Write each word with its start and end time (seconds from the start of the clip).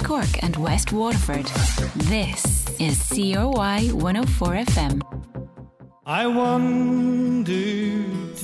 East 0.00 0.08
Cork 0.08 0.42
and 0.42 0.56
West 0.56 0.92
Waterford. 0.92 1.44
This 2.08 2.64
is 2.80 2.96
CRY 3.08 3.88
104 3.92 4.48
FM. 4.64 5.02
I 6.06 6.26
wonder. 6.26 7.79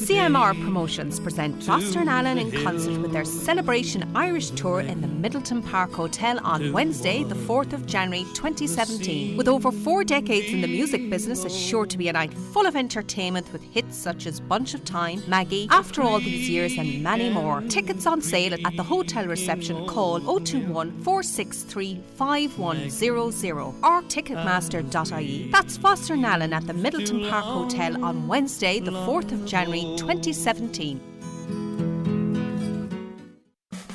CMR 0.07 0.55
Promotions 0.63 1.19
present 1.19 1.65
Foster 1.65 1.99
and 1.99 2.09
Allen 2.09 2.39
in 2.39 2.53
concert 2.63 3.01
with 3.01 3.11
their 3.11 3.25
Celebration 3.25 4.09
Irish 4.15 4.51
Tour 4.51 4.79
in 4.79 5.01
the 5.01 5.09
Midleton 5.09 5.69
Park 5.69 5.91
Hotel 5.95 6.39
on 6.45 6.73
Wednesday, 6.73 7.25
the 7.25 7.35
4th 7.35 7.73
of 7.73 7.87
January 7.87 8.23
2017. 8.33 9.37
With 9.37 9.49
over 9.49 9.73
four 9.73 10.05
decades 10.05 10.53
in 10.53 10.61
the 10.61 10.69
music 10.69 11.11
business, 11.11 11.45
it's 11.45 11.57
sure 11.57 11.87
to 11.87 11.99
be 11.99 12.07
a 12.07 12.13
night 12.13 12.33
full 12.33 12.67
of 12.67 12.77
entertainment 12.77 13.53
with 13.53 13.65
hits 13.65 13.97
such 13.97 14.27
as 14.27 14.39
Bunch 14.39 14.75
of 14.75 14.83
Thyme, 14.83 15.25
Maggie, 15.27 15.67
After 15.73 16.03
All 16.03 16.21
These 16.21 16.49
Years, 16.49 16.79
and 16.79 17.03
many 17.03 17.29
more. 17.29 17.63
Tickets 17.63 18.07
on 18.07 18.23
sale 18.23 18.55
at 18.55 18.77
the 18.77 18.85
hotel 18.85 19.27
reception. 19.27 19.89
Call 19.89 20.21
021 20.21 21.03
463 21.03 22.01
5100 22.15 23.57
or 23.83 24.03
ticketmaster.ie. 24.03 25.51
That's 25.51 25.77
Foster 25.79 26.15
and 26.15 26.25
Allen 26.25 26.53
at 26.53 26.65
the 26.69 26.75
Midleton 26.75 27.29
Park 27.29 27.45
Hotel 27.45 28.05
on 28.05 28.29
Wednesday, 28.29 28.79
the 28.79 28.93
4th 28.93 29.33
of 29.33 29.45
January 29.45 29.96
2017. 29.97 31.01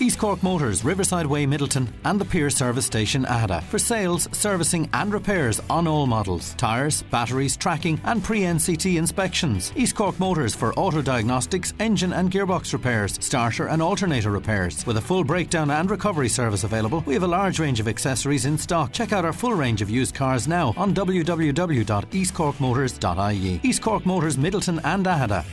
East 0.01 0.17
Cork 0.17 0.41
Motors, 0.41 0.83
Riverside 0.83 1.27
Way, 1.27 1.45
Midleton, 1.45 1.87
and 2.05 2.19
the 2.19 2.25
Pier 2.25 2.49
Service 2.49 2.87
Station, 2.87 3.23
Ahada. 3.25 3.61
for 3.61 3.77
sales, 3.77 4.27
servicing, 4.31 4.89
and 4.93 5.13
repairs 5.13 5.61
on 5.69 5.87
all 5.87 6.07
models 6.07 6.55
tyres, 6.55 7.03
batteries, 7.03 7.55
tracking, 7.55 8.01
and 8.05 8.23
pre 8.23 8.41
NCT 8.41 8.97
inspections. 8.97 9.71
East 9.75 9.95
Cork 9.95 10.19
Motors 10.19 10.55
for 10.55 10.73
auto 10.73 11.03
diagnostics, 11.03 11.75
engine 11.79 12.13
and 12.13 12.31
gearbox 12.31 12.73
repairs, 12.73 13.23
starter 13.23 13.67
and 13.67 13.79
alternator 13.79 14.31
repairs. 14.31 14.83
With 14.87 14.97
a 14.97 15.01
full 15.01 15.23
breakdown 15.23 15.69
and 15.69 15.91
recovery 15.91 16.29
service 16.29 16.63
available, 16.63 17.03
we 17.05 17.13
have 17.13 17.21
a 17.21 17.27
large 17.27 17.59
range 17.59 17.79
of 17.79 17.87
accessories 17.87 18.45
in 18.45 18.57
stock. 18.57 18.91
Check 18.91 19.13
out 19.13 19.23
our 19.23 19.33
full 19.33 19.53
range 19.53 19.83
of 19.83 19.91
used 19.91 20.15
cars 20.15 20.47
now 20.47 20.73
on 20.77 20.95
www.eastcorkmotors.ie. 20.95 23.59
East 23.63 23.81
Cork 23.83 24.05
Motors, 24.07 24.37
Midleton, 24.37 24.81
and 24.83 25.05
Ahada. 25.05 25.45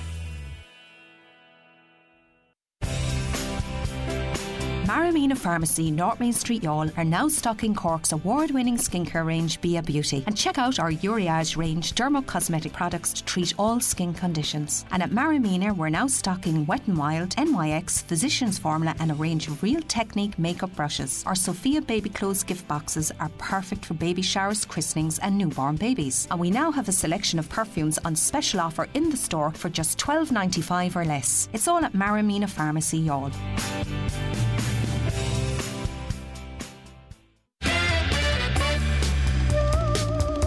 Maramina 5.18 5.36
Pharmacy, 5.36 5.90
North 5.90 6.20
Main 6.20 6.32
Street, 6.32 6.62
Youghal 6.62 6.96
are 6.96 7.04
now 7.04 7.26
stocking 7.26 7.74
Cork's 7.74 8.12
award-winning 8.12 8.76
skincare 8.76 9.26
range, 9.26 9.60
Bia 9.60 9.82
Beauty. 9.82 10.22
And 10.28 10.36
check 10.36 10.58
out 10.58 10.78
our 10.78 10.92
Uriage 10.92 11.56
range 11.56 11.94
dermo-cosmetic 11.94 12.72
products 12.72 13.12
to 13.14 13.24
treat 13.24 13.52
all 13.58 13.80
skin 13.80 14.14
conditions. 14.14 14.84
And 14.92 15.02
at 15.02 15.10
Maramina, 15.10 15.76
we're 15.76 15.88
now 15.88 16.06
stocking 16.06 16.64
Wet 16.66 16.82
n 16.86 16.94
Wild, 16.94 17.30
NYX, 17.30 18.04
Physicians 18.04 18.60
Formula 18.60 18.94
and 19.00 19.10
a 19.10 19.14
range 19.14 19.48
of 19.48 19.60
Real 19.60 19.82
Technique 19.82 20.38
makeup 20.38 20.76
brushes. 20.76 21.24
Our 21.26 21.34
Sophia 21.34 21.82
Baby 21.82 22.10
Clothes 22.10 22.44
gift 22.44 22.68
boxes 22.68 23.10
are 23.18 23.30
perfect 23.38 23.86
for 23.86 23.94
baby 23.94 24.22
showers, 24.22 24.64
christenings 24.64 25.18
and 25.18 25.36
newborn 25.36 25.74
babies. 25.74 26.28
And 26.30 26.38
we 26.38 26.52
now 26.52 26.70
have 26.70 26.88
a 26.88 26.92
selection 26.92 27.40
of 27.40 27.48
perfumes 27.48 27.98
on 28.04 28.14
special 28.14 28.60
offer 28.60 28.86
in 28.94 29.10
the 29.10 29.16
store 29.16 29.50
for 29.50 29.68
just 29.68 29.98
$12.95 29.98 30.94
or 30.94 31.04
less. 31.04 31.48
It's 31.52 31.66
all 31.66 31.84
at 31.84 31.92
Maramina 31.92 32.48
Pharmacy, 32.48 33.02
Youghal. 33.02 33.32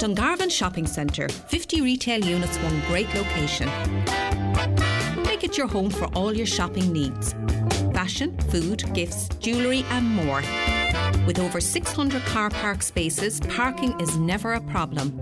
Dungarvan 0.01 0.49
Shopping 0.49 0.87
Centre, 0.87 1.29
50 1.29 1.81
retail 1.81 2.25
units, 2.25 2.57
one 2.57 2.81
great 2.87 3.07
location. 3.13 3.69
Make 5.21 5.43
it 5.43 5.59
your 5.59 5.67
home 5.67 5.91
for 5.91 6.05
all 6.15 6.35
your 6.35 6.47
shopping 6.47 6.91
needs 6.91 7.35
fashion, 7.93 8.35
food, 8.49 8.83
gifts, 8.95 9.29
jewellery, 9.37 9.85
and 9.91 10.09
more. 10.09 10.41
With 11.27 11.37
over 11.37 11.61
600 11.61 12.25
car 12.25 12.49
park 12.49 12.81
spaces, 12.81 13.41
parking 13.41 13.93
is 14.01 14.17
never 14.17 14.53
a 14.53 14.61
problem. 14.61 15.15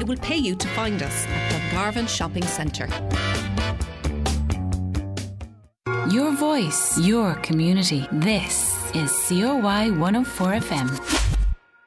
It 0.00 0.06
will 0.06 0.16
pay 0.16 0.38
you 0.38 0.54
to 0.56 0.68
find 0.68 1.02
us 1.02 1.26
at 1.26 1.52
Dungarvan 1.52 2.08
Shopping 2.08 2.46
Centre. 2.46 2.88
Your 6.10 6.32
voice, 6.32 6.98
your 6.98 7.34
community. 7.42 8.08
This 8.10 8.74
is 8.94 9.12
CRY 9.28 9.90
104 9.90 10.52
FM. 10.52 11.33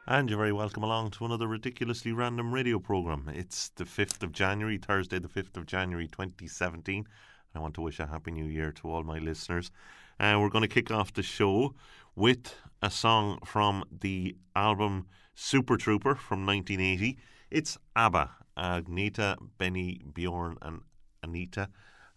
And 0.10 0.30
you're 0.30 0.40
very 0.40 0.54
welcome 0.54 0.84
along 0.84 1.12
to 1.12 1.26
another 1.26 1.48
ridiculously 1.50 2.14
random 2.14 2.54
radio 2.54 2.80
programme. 2.80 3.28
It's 3.28 3.68
the 3.76 3.84
5th 3.84 4.24
of 4.24 4.32
January, 4.32 4.78
Thursday, 4.78 5.20
the 5.20 5.28
5th 5.28 5.58
of 5.58 5.66
January 5.66 6.08
2017. 6.08 7.06
I 7.54 7.60
want 7.60 7.74
to 7.74 7.82
wish 7.82 8.00
a 8.00 8.08
Happy 8.08 8.32
New 8.32 8.46
Year 8.46 8.72
to 8.72 8.90
all 8.90 9.04
my 9.04 9.18
listeners. 9.18 9.70
And 10.18 10.38
uh, 10.38 10.40
we're 10.40 10.48
going 10.48 10.62
to 10.62 10.70
kick 10.70 10.92
off 10.92 11.12
the 11.12 11.24
show 11.24 11.76
with 12.16 12.56
a 12.82 12.90
song 12.90 13.40
from 13.44 13.84
the 13.92 14.38
album 14.56 15.08
Super 15.36 15.76
Trooper 15.76 16.16
from 16.16 16.46
1980. 16.46 17.18
It's 17.52 17.78
ABBA, 17.98 18.30
Agneta, 18.58 19.36
Benny, 19.58 20.00
Bjorn, 20.14 20.56
and 20.62 20.84
Anita, 21.22 21.68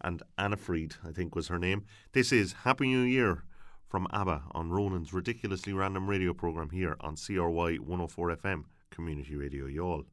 and 0.00 0.22
Anni-Frid, 0.38 0.94
I 1.04 1.10
think 1.10 1.34
was 1.34 1.48
her 1.48 1.58
name. 1.58 1.86
This 2.12 2.30
is 2.30 2.52
Happy 2.62 2.86
New 2.86 3.02
Year 3.02 3.42
from 3.90 4.06
ABBA 4.12 4.42
on 4.52 4.70
Ronan's 4.70 5.12
ridiculously 5.12 5.72
random 5.72 6.08
radio 6.08 6.32
programme 6.32 6.70
here 6.70 6.96
on 7.00 7.16
CRY 7.16 7.74
104 7.74 8.36
FM, 8.36 8.64
Community 8.90 9.34
Radio 9.34 9.66
Youghal. 9.66 10.04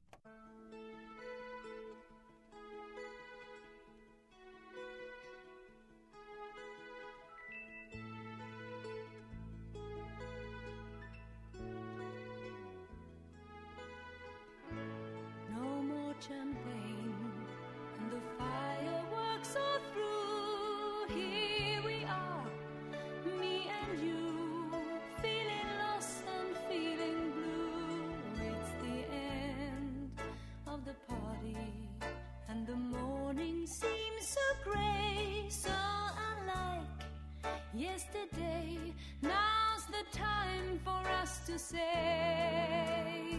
yesterday. 37.97 38.93
Now's 39.23 39.85
the 39.87 40.17
time 40.17 40.79
for 40.83 41.01
us 41.21 41.39
to 41.47 41.57
say 41.57 43.33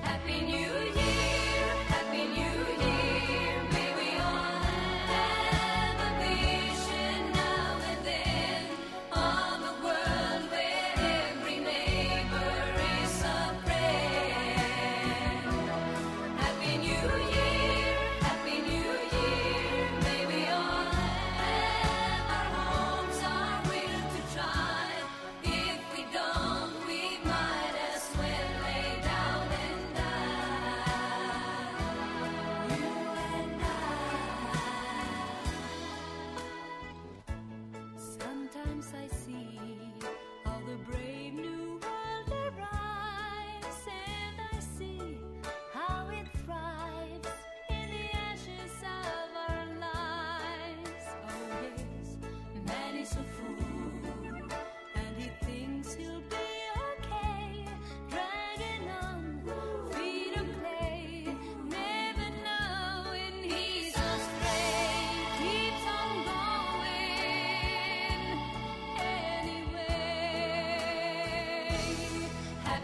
Happy 0.00 0.40
New 0.46 0.72
Year, 0.98 1.74
Happy 1.88 2.24
New 2.24 2.86
Year. 2.86 2.97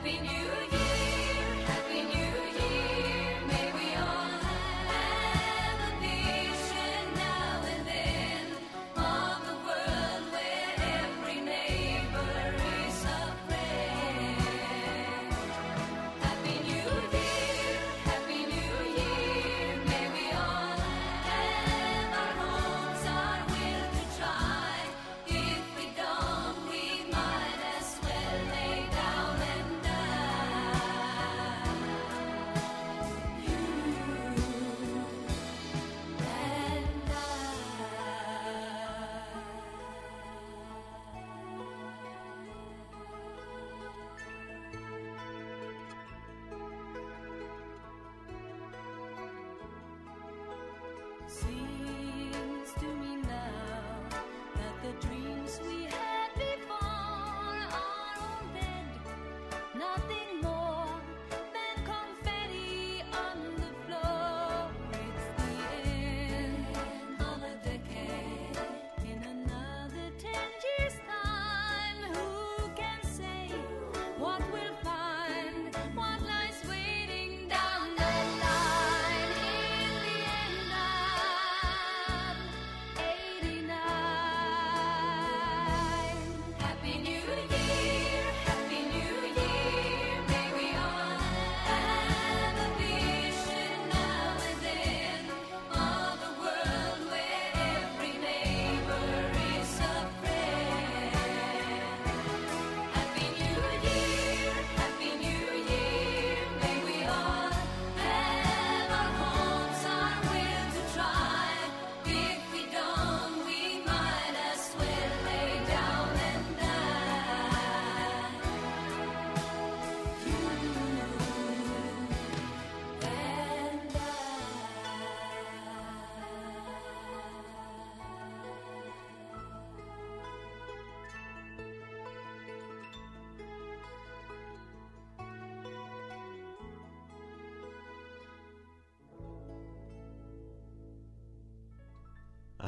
we 0.04 0.18
knew 0.20 0.53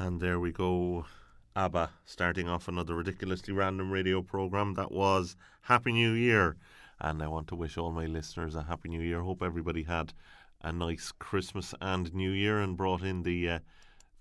And 0.07 0.21
there 0.21 0.39
we 0.39 0.53
go. 0.53 1.05
ABBA 1.57 1.91
starting 2.05 2.49
off 2.49 2.69
another 2.69 2.95
ridiculously 2.95 3.53
random 3.53 3.91
radio 3.91 4.23
program. 4.23 4.75
That 4.75 4.93
was 4.93 5.35
Happy 5.63 5.91
New 5.91 6.13
Year. 6.13 6.57
And 7.01 7.21
I 7.21 7.27
want 7.27 7.49
to 7.49 7.57
wish 7.57 7.77
all 7.77 7.91
my 7.91 8.07
listeners 8.07 8.55
a 8.55 8.63
Happy 8.63 8.89
New 8.89 9.01
Year. 9.01 9.23
Hope 9.23 9.43
everybody 9.43 9.83
had 9.83 10.13
a 10.63 10.71
nice 10.71 11.11
Christmas 11.11 11.75
and 11.81 12.15
New 12.15 12.31
Year 12.31 12.61
and 12.61 12.77
brought 12.77 13.03
in 13.03 13.25
the 13.25 13.51
uh, 13.51 13.59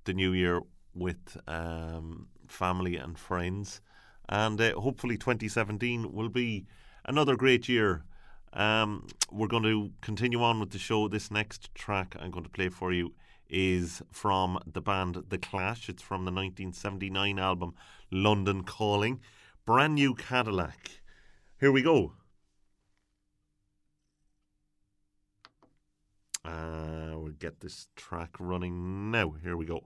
the 0.05 0.13
New 0.13 0.33
Year 0.33 0.63
with 0.95 1.37
um, 1.47 2.29
family 2.47 2.95
and 2.95 3.15
friends. 3.19 3.79
And 4.27 4.59
uh, 4.59 4.73
hopefully 4.73 5.19
2017 5.19 6.11
will 6.11 6.29
be 6.29 6.65
another 7.05 7.35
great 7.35 7.69
year. 7.69 8.05
Um, 8.53 9.05
we're 9.31 9.53
going 9.55 9.61
to 9.61 9.91
continue 10.01 10.41
on 10.41 10.59
with 10.59 10.71
the 10.71 10.79
show. 10.79 11.07
This 11.07 11.29
next 11.29 11.75
track 11.75 12.15
I'm 12.19 12.31
going 12.31 12.45
to 12.45 12.49
play 12.49 12.69
for 12.69 12.91
you 12.91 13.13
is 13.49 14.01
from 14.11 14.59
the 14.65 14.81
band 14.81 15.25
The 15.29 15.37
Clash. 15.37 15.89
It's 15.89 16.01
from 16.01 16.25
the 16.25 16.31
1979 16.31 17.39
album 17.39 17.73
London 18.11 18.63
Calling. 18.63 19.19
Brand 19.65 19.95
new 19.95 20.13
Cadillac. 20.13 21.01
Here 21.59 21.71
we 21.71 21.81
go. 21.81 22.13
Uh, 26.43 27.13
we'll 27.15 27.31
get 27.39 27.61
this 27.61 27.87
track 27.95 28.35
running 28.39 29.09
now. 29.09 29.35
Here 29.41 29.57
we 29.57 29.65
go. 29.65 29.81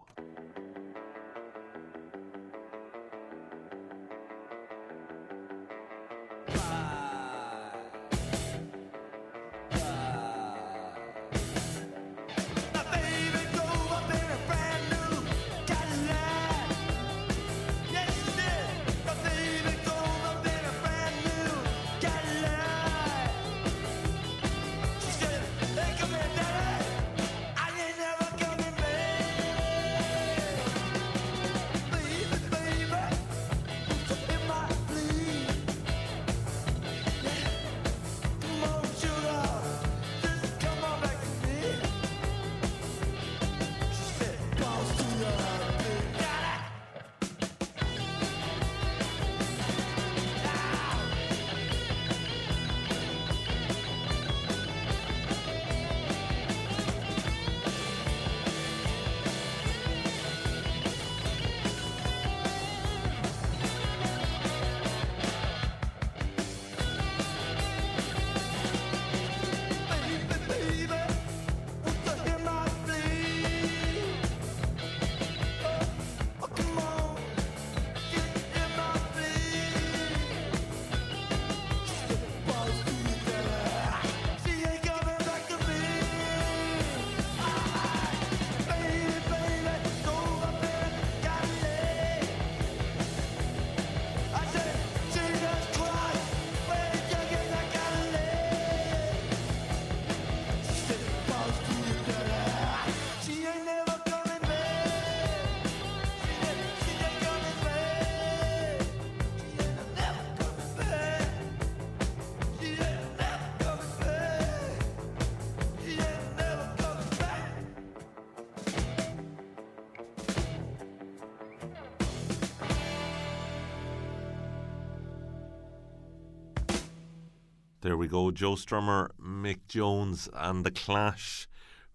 There 127.89 127.97
we 127.97 128.07
go. 128.07 128.29
Joe 128.29 128.53
Strummer, 128.53 129.09
Mick 129.19 129.65
Jones, 129.67 130.29
and 130.35 130.63
The 130.63 130.69
Clash 130.69 131.47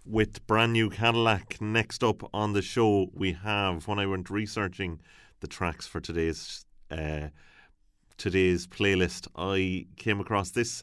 with 0.05 0.45
brand 0.45 0.73
new 0.73 0.91
Cadillac. 0.91 1.61
Next 1.61 2.03
up 2.03 2.29
on 2.35 2.53
the 2.53 2.63
show, 2.63 3.11
we 3.15 3.35
have 3.35 3.87
when 3.87 4.01
I 4.01 4.07
went 4.07 4.29
researching 4.29 5.01
the 5.39 5.47
tracks 5.47 5.87
for 5.87 6.01
today's 6.01 6.67
uh, 6.91 7.29
today's 8.17 8.67
playlist, 8.67 9.29
I 9.37 9.87
came 9.97 10.19
across 10.19 10.51
this 10.51 10.83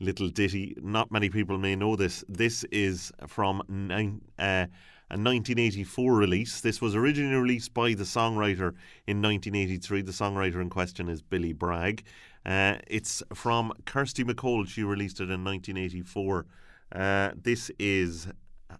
little 0.00 0.28
ditty. 0.28 0.76
Not 0.82 1.12
many 1.12 1.30
people 1.30 1.56
may 1.56 1.76
know 1.76 1.94
this. 1.94 2.24
This 2.28 2.64
is 2.72 3.12
from 3.28 3.60
uh, 3.60 4.66
a 5.10 5.16
1984 5.16 6.16
release. 6.16 6.60
This 6.60 6.82
was 6.82 6.96
originally 6.96 7.36
released 7.36 7.72
by 7.72 7.94
the 7.94 8.02
songwriter 8.02 8.74
in 9.06 9.22
1983. 9.22 10.02
The 10.02 10.10
songwriter 10.10 10.60
in 10.60 10.68
question 10.68 11.08
is 11.08 11.22
Billy 11.22 11.52
Bragg. 11.52 12.02
Uh, 12.48 12.78
it's 12.86 13.22
from 13.34 13.74
Kirsty 13.84 14.24
MacColl. 14.24 14.66
She 14.66 14.82
released 14.82 15.20
it 15.20 15.24
in 15.24 15.44
1984. 15.44 16.46
Uh, 16.90 17.30
this 17.36 17.70
is 17.78 18.28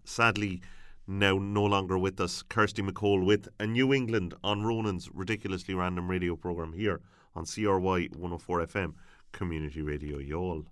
sadly 0.04 0.62
now 1.06 1.36
no 1.36 1.64
longer 1.64 1.98
with 1.98 2.18
us. 2.18 2.42
Kirsty 2.42 2.80
MacColl 2.80 3.26
with 3.26 3.46
a 3.60 3.66
New 3.66 3.92
England 3.92 4.32
on 4.42 4.62
Ronan's 4.62 5.10
ridiculously 5.12 5.74
random 5.74 6.08
radio 6.08 6.34
program 6.34 6.72
here 6.72 7.02
on 7.36 7.44
CRY 7.44 8.08
104 8.16 8.66
FM, 8.66 8.94
Community 9.32 9.82
Radio 9.82 10.16
Youghal. 10.16 10.64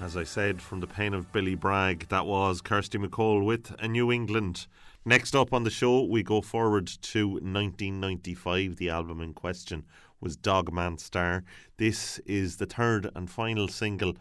As 0.00 0.16
I 0.16 0.24
said, 0.24 0.62
from 0.62 0.80
the 0.80 0.86
pen 0.86 1.12
of 1.12 1.30
Billy 1.30 1.54
Bragg, 1.54 2.08
that 2.08 2.24
was 2.24 2.62
Kirsty 2.62 2.96
MacColl 2.96 3.44
with 3.44 3.74
A 3.80 3.86
New 3.86 4.10
England. 4.10 4.66
Next 5.04 5.36
up 5.36 5.52
on 5.52 5.64
the 5.64 5.70
show, 5.70 6.02
we 6.04 6.22
go 6.22 6.40
forward 6.40 6.86
to 6.86 7.28
1995. 7.28 8.76
The 8.76 8.88
album 8.88 9.20
in 9.20 9.34
question 9.34 9.84
was 10.18 10.36
Dog 10.36 10.72
Man 10.72 10.96
Star. 10.96 11.44
This 11.76 12.18
is 12.20 12.56
the 12.56 12.64
third 12.64 13.10
and 13.14 13.30
final 13.30 13.68
single 13.68 14.14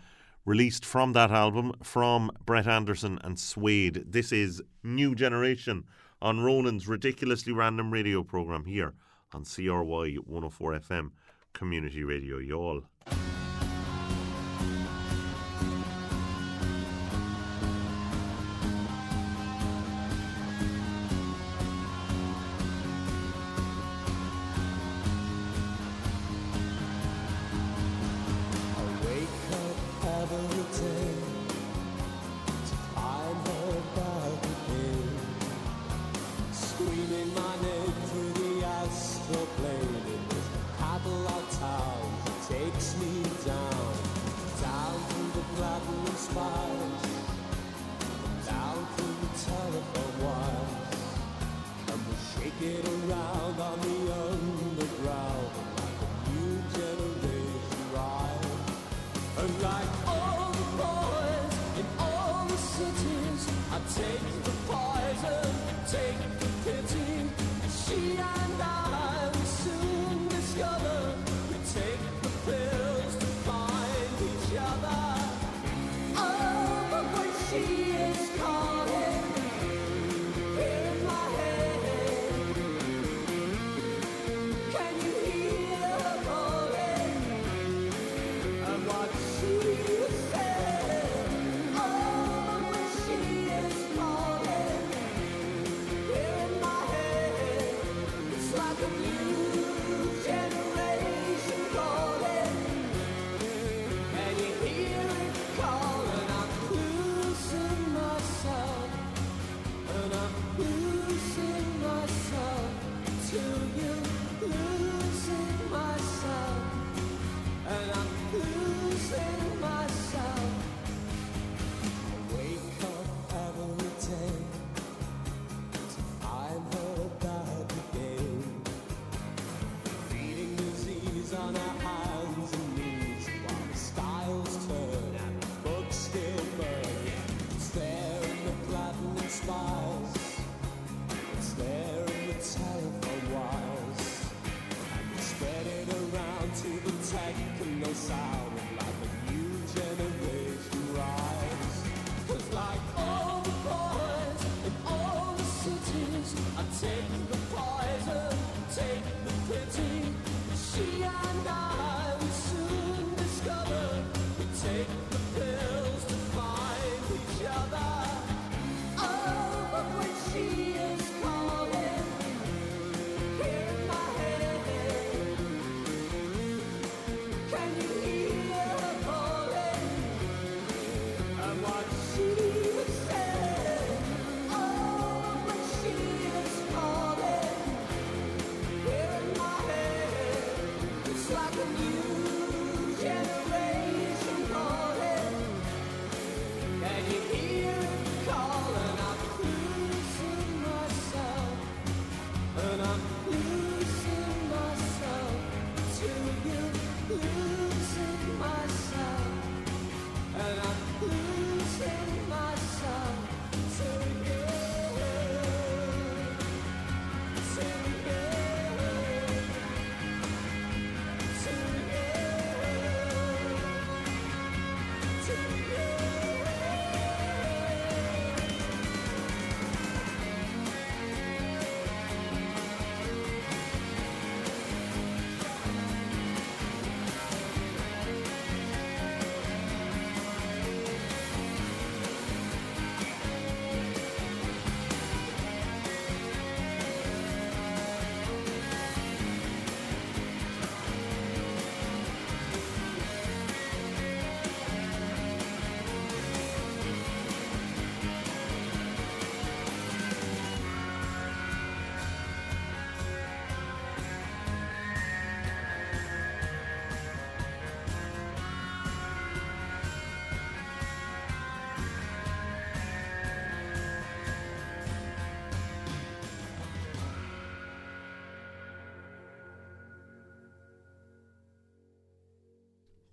released 0.44 0.84
from 0.84 1.14
that 1.14 1.32
album 1.32 1.72
from 1.82 2.30
Brett 2.46 2.68
Anderson 2.68 3.18
and 3.24 3.40
Suede. 3.40 4.04
This 4.06 4.34
is 4.34 4.62
New 4.84 5.16
Generation 5.16 5.86
on 6.22 6.42
Ronan's 6.42 6.90
ridiculously 6.90 7.54
random 7.54 7.92
radio 7.92 8.22
programme 8.22 8.66
here 8.66 8.96
on 9.34 9.46
CRY 9.46 10.18
104 10.26 10.80
FM 10.80 11.12
Community 11.54 12.04
Radio, 12.04 12.38
Youghal. 12.38 12.84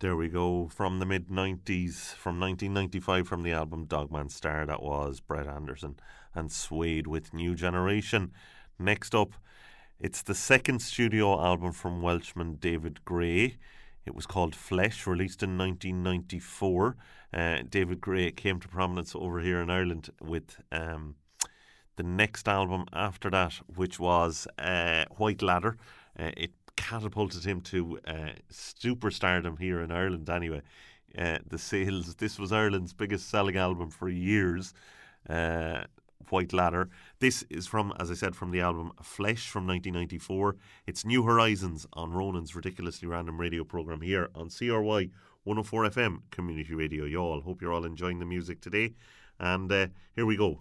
There 0.07 0.15
we 0.15 0.29
go. 0.29 0.69
From 0.69 1.01
the 1.01 1.05
mid 1.05 1.31
90s, 1.31 2.15
from 2.15 2.39
1995, 2.39 3.27
from 3.27 3.43
the 3.43 3.51
album 3.51 3.87
Dog 3.87 4.13
Man 4.13 4.29
Star, 4.29 4.65
that 4.65 4.81
was 4.81 5.19
Brett 5.19 5.49
Anderson 5.49 5.97
and 6.33 6.53
Suede 6.53 7.09
with 7.09 7.35
New 7.35 7.57
Generation. 7.57 8.31
Next 8.79 9.17
up, 9.17 9.33
it's 9.99 10.23
the 10.23 10.33
second 10.33 10.81
studio 10.81 11.45
album 11.45 11.73
from 11.73 12.03
Welshman 12.03 12.55
David 12.61 13.05
Gray. 13.05 13.57
It 14.05 14.15
was 14.15 14.27
called 14.27 14.55
Flesh, 14.55 15.09
released 15.09 15.43
in 15.43 15.59
1994. 15.59 16.97
Uh, 17.35 17.63
David 17.69 18.01
Gray 18.01 18.31
came 18.31 18.61
to 18.61 18.69
prominence 18.69 19.13
over 19.17 19.41
here 19.41 19.61
in 19.61 19.71
Ireland 19.71 20.11
with 20.23 20.61
um, 20.71 21.17
the 21.97 22.05
next 22.05 22.47
album 22.47 22.85
after 22.93 23.29
that, 23.31 23.55
which 23.75 23.99
was 23.99 24.47
uh, 24.57 25.07
White 25.17 25.43
Ladder. 25.43 25.77
Uh, 26.17 26.31
it 26.37 26.53
catapulted 26.77 27.45
him 27.45 27.61
to 27.63 27.99
uh, 28.07 28.31
superstardom 28.53 29.59
here 29.59 29.81
in 29.81 29.91
Ireland, 29.91 30.29
anyway. 30.31 30.63
Uh, 31.17 31.39
the 31.49 31.59
sales, 31.59 32.15
this 32.17 32.39
was 32.39 32.53
Ireland's 32.53 32.93
biggest 32.93 33.29
selling 33.29 33.57
album 33.57 33.91
for 33.91 34.09
years. 34.09 34.75
Uh, 35.29 35.85
White 36.31 36.53
Ladder. 36.53 36.89
This 37.21 37.45
is 37.51 37.67
from, 37.67 37.93
as 37.99 38.11
I 38.11 38.15
said, 38.15 38.35
from 38.35 38.51
the 38.51 38.61
album 38.61 38.93
Flesh 39.03 39.49
from 39.49 39.67
1994. 39.67 40.57
It's 40.87 41.05
New 41.05 41.23
Horizons 41.23 41.87
on 41.93 42.13
Ronan's 42.13 42.55
ridiculously 42.55 43.09
random 43.09 43.41
radio 43.41 43.65
program 43.65 44.01
here 44.01 44.29
on 44.35 44.51
CRY 44.51 45.11
104 45.45 45.91
FM 45.91 46.23
Community 46.31 46.75
Radio. 46.75 47.05
Youghal, 47.05 47.43
hope 47.45 47.63
you're 47.63 47.73
all 47.73 47.85
enjoying 47.85 48.19
the 48.19 48.27
music 48.27 48.61
today. 48.61 48.95
And 49.39 49.71
uh, 49.71 49.87
here 50.15 50.27
we 50.27 50.37
go. 50.37 50.61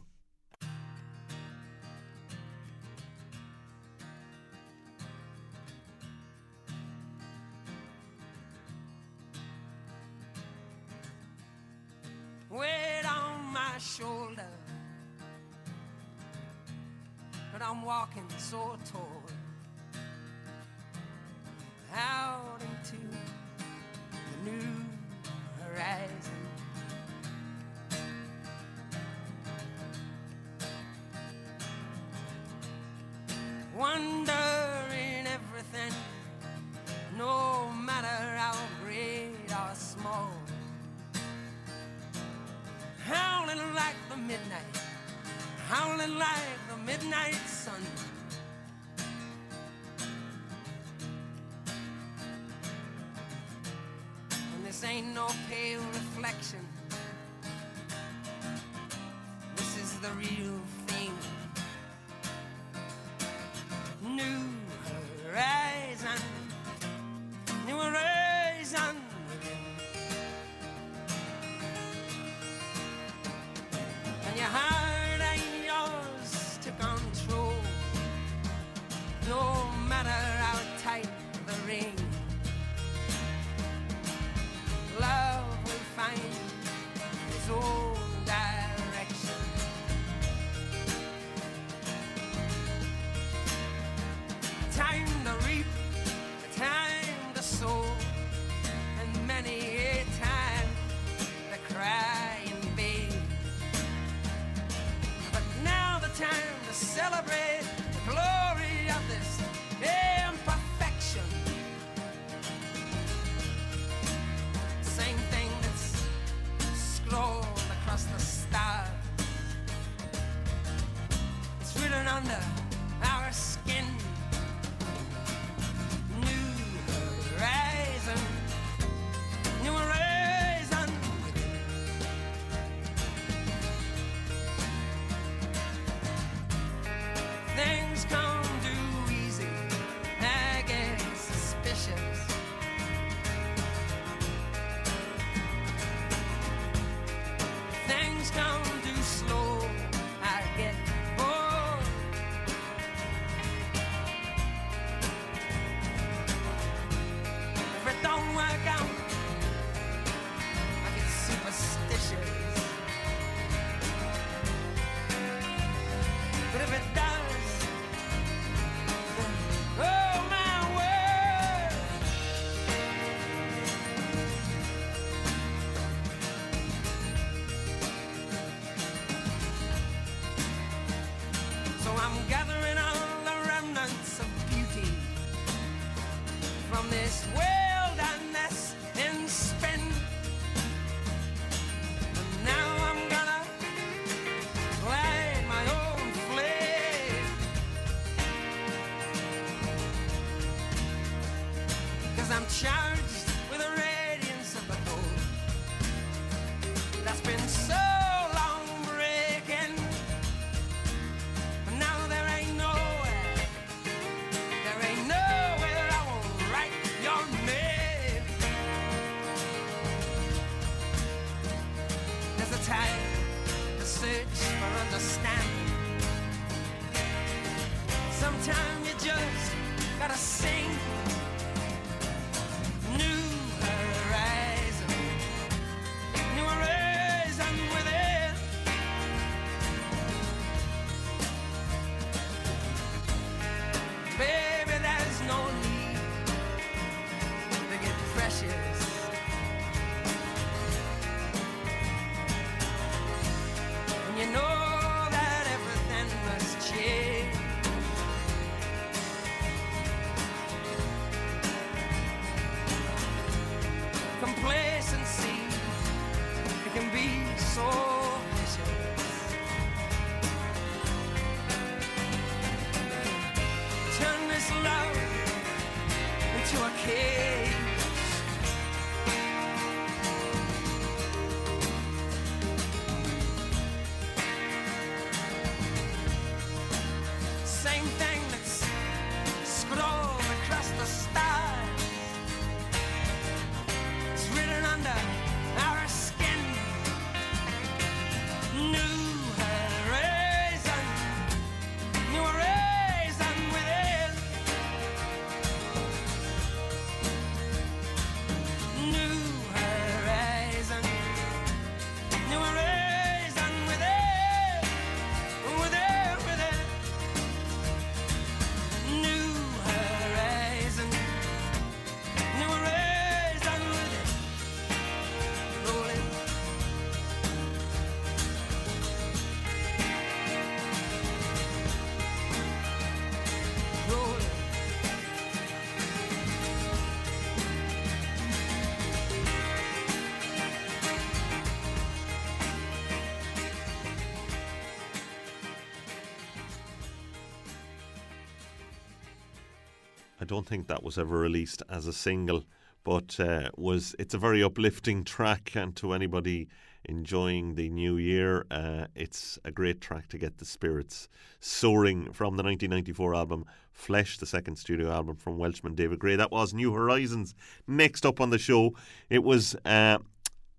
I 350.26 350.28
don't 350.28 350.48
think 350.48 350.66
that 350.66 350.82
was 350.82 350.98
ever 350.98 351.20
released 351.20 351.62
as 351.70 351.86
a 351.86 351.94
single, 351.94 352.46
but 352.84 353.20
uh, 353.20 353.52
was 353.58 353.96
it's 354.00 354.16
a 354.16 354.18
very 354.18 354.42
uplifting 354.42 355.04
track, 355.04 355.52
and 355.54 355.76
to 355.76 355.94
anybody 355.94 356.48
enjoying 356.86 357.54
the 357.54 357.70
new 357.70 357.98
year, 357.98 358.48
uh, 358.50 358.88
it's 358.96 359.38
a 359.46 359.52
great 359.52 359.82
track 359.82 360.08
to 360.10 360.18
get 360.18 360.40
the 360.40 360.46
spirits 360.46 361.10
soaring 361.40 362.12
from 362.12 362.38
the 362.38 362.44
1994 362.44 363.14
album 363.14 363.46
Flesh, 363.72 364.18
the 364.18 364.26
second 364.26 364.56
studio 364.56 364.92
album 364.92 365.16
from 365.16 365.38
Welshman 365.38 365.76
David 365.76 366.00
Gray. 366.00 366.16
That 366.16 366.32
was 366.32 366.56
New 366.56 366.74
Horizons. 366.74 367.36
Next 367.68 368.04
up 368.04 368.20
on 368.20 368.32
the 368.32 368.40
show, 368.40 368.74
it 369.12 369.24
was 369.24 369.56
uh, 369.64 370.00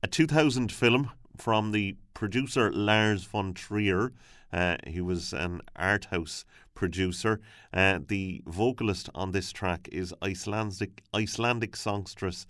a 0.01 0.07
2000 0.07 0.71
film 0.71 1.11
from 1.37 1.73
the 1.73 1.97
producer 2.15 2.71
Lars 2.71 3.25
von 3.25 3.53
Trier. 3.53 4.13
Uh, 4.53 4.77
he 4.87 5.01
was 5.01 5.33
an 5.33 5.61
art 5.75 6.07
house 6.07 6.45
producer. 6.75 7.41
Uh, 7.73 7.99
the 8.07 8.43
vocalist 8.47 9.09
on 9.15 9.33
this 9.33 9.53
track 9.53 9.89
is 9.93 10.15
Icelandic 10.23 11.03
Icelandic 11.15 11.77
songstress 11.77 12.47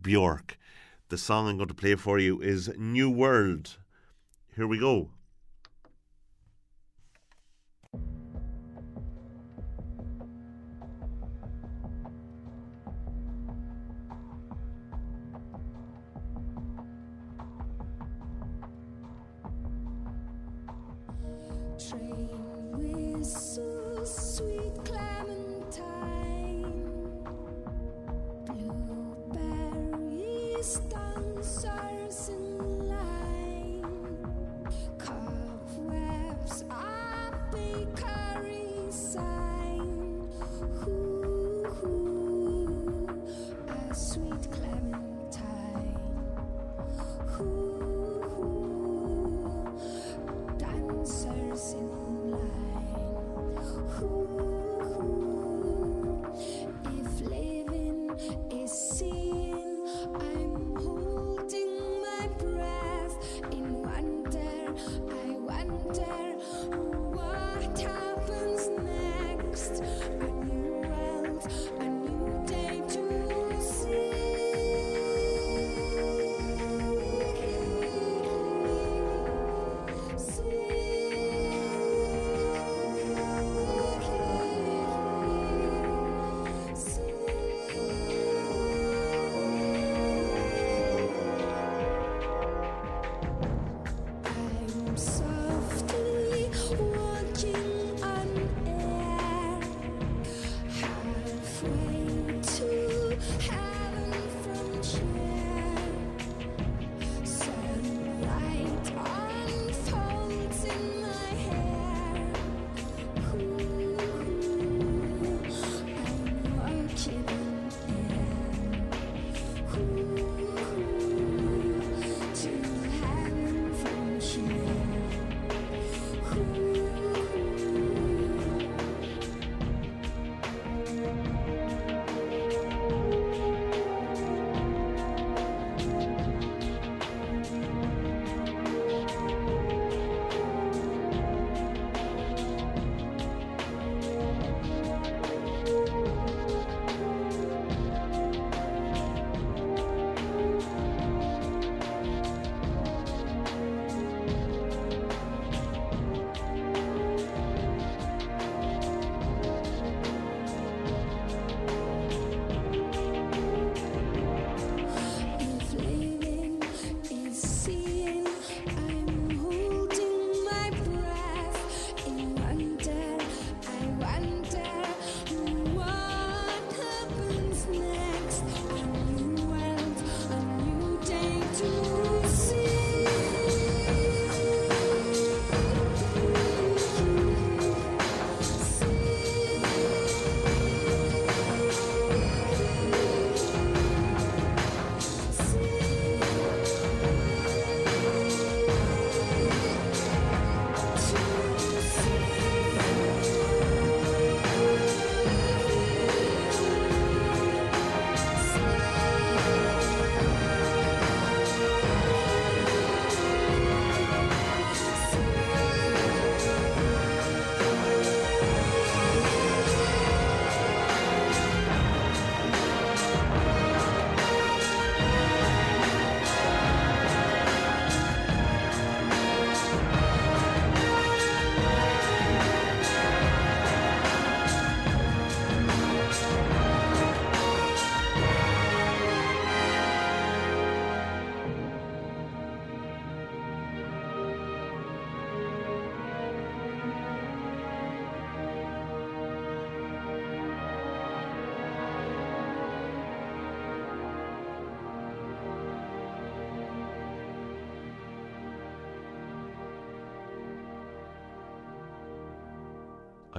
Björk. 0.00 0.52
The 1.08 1.18
song 1.18 1.48
I'm 1.48 1.56
going 1.56 1.68
to 1.68 1.74
play 1.74 1.96
for 1.96 2.18
you 2.18 2.40
is 2.40 2.70
New 2.78 3.10
World. 3.10 3.78
Here 4.54 4.66
we 4.66 4.78
go. 4.78 5.10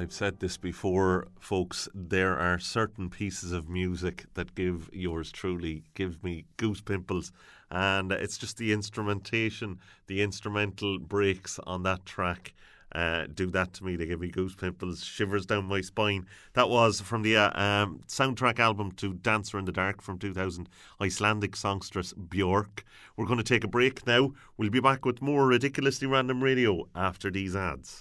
I've 0.02 0.12
said 0.12 0.40
this 0.40 0.58
before, 0.58 1.28
folks. 1.40 1.88
There 1.94 2.36
are 2.36 2.58
certain 2.58 3.08
pieces 3.08 3.52
of 3.52 3.70
music 3.70 4.26
that 4.34 4.56
give 4.56 4.90
yours 4.92 5.32
truly, 5.32 5.84
give 5.94 6.24
me 6.24 6.46
goose 6.58 6.82
pimples. 6.82 7.32
And 7.70 8.12
it's 8.12 8.40
just 8.40 8.58
the 8.58 8.74
instrumentation, 8.74 9.78
the 10.08 10.24
instrumental 10.24 10.98
breaks 10.98 11.60
on 11.68 11.84
that 11.84 12.04
track. 12.04 12.56
Uh, 12.96 13.28
do 13.32 13.52
that 13.52 13.74
to 13.74 13.84
me. 13.84 13.96
They 13.96 14.08
give 14.08 14.20
me 14.20 14.30
goose 14.30 14.56
pimples, 14.56 15.04
shivers 15.04 15.46
down 15.46 15.66
my 15.66 15.82
spine. 15.82 16.26
That 16.54 16.72
was 16.72 17.00
from 17.00 17.22
the 17.22 17.38
uh, 17.38 17.62
um, 17.62 18.02
soundtrack 18.08 18.58
album 18.58 18.94
to 18.94 19.14
Dancer 19.14 19.60
in 19.60 19.66
the 19.66 19.72
Dark 19.72 20.02
from 20.02 20.18
2000, 20.18 20.68
Icelandic 21.00 21.56
songstress 21.56 22.12
Björk. 22.14 22.82
We're 23.18 23.28
going 23.28 23.38
to 23.38 23.44
take 23.44 23.64
a 23.64 23.68
break 23.68 24.08
now. 24.08 24.34
We'll 24.58 24.72
be 24.72 24.80
back 24.80 25.06
with 25.06 25.22
more 25.22 25.46
ridiculously 25.46 26.08
random 26.08 26.44
radio 26.44 26.88
after 26.96 27.30
these 27.30 27.56
ads. 27.56 28.00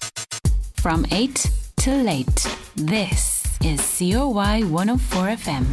From 0.77 1.05
8 1.11 1.60
to 1.81 1.95
late, 2.03 2.47
this 2.77 3.43
is 3.64 3.81
CRY 3.97 4.64
104 4.64 5.29
FM. 5.29 5.64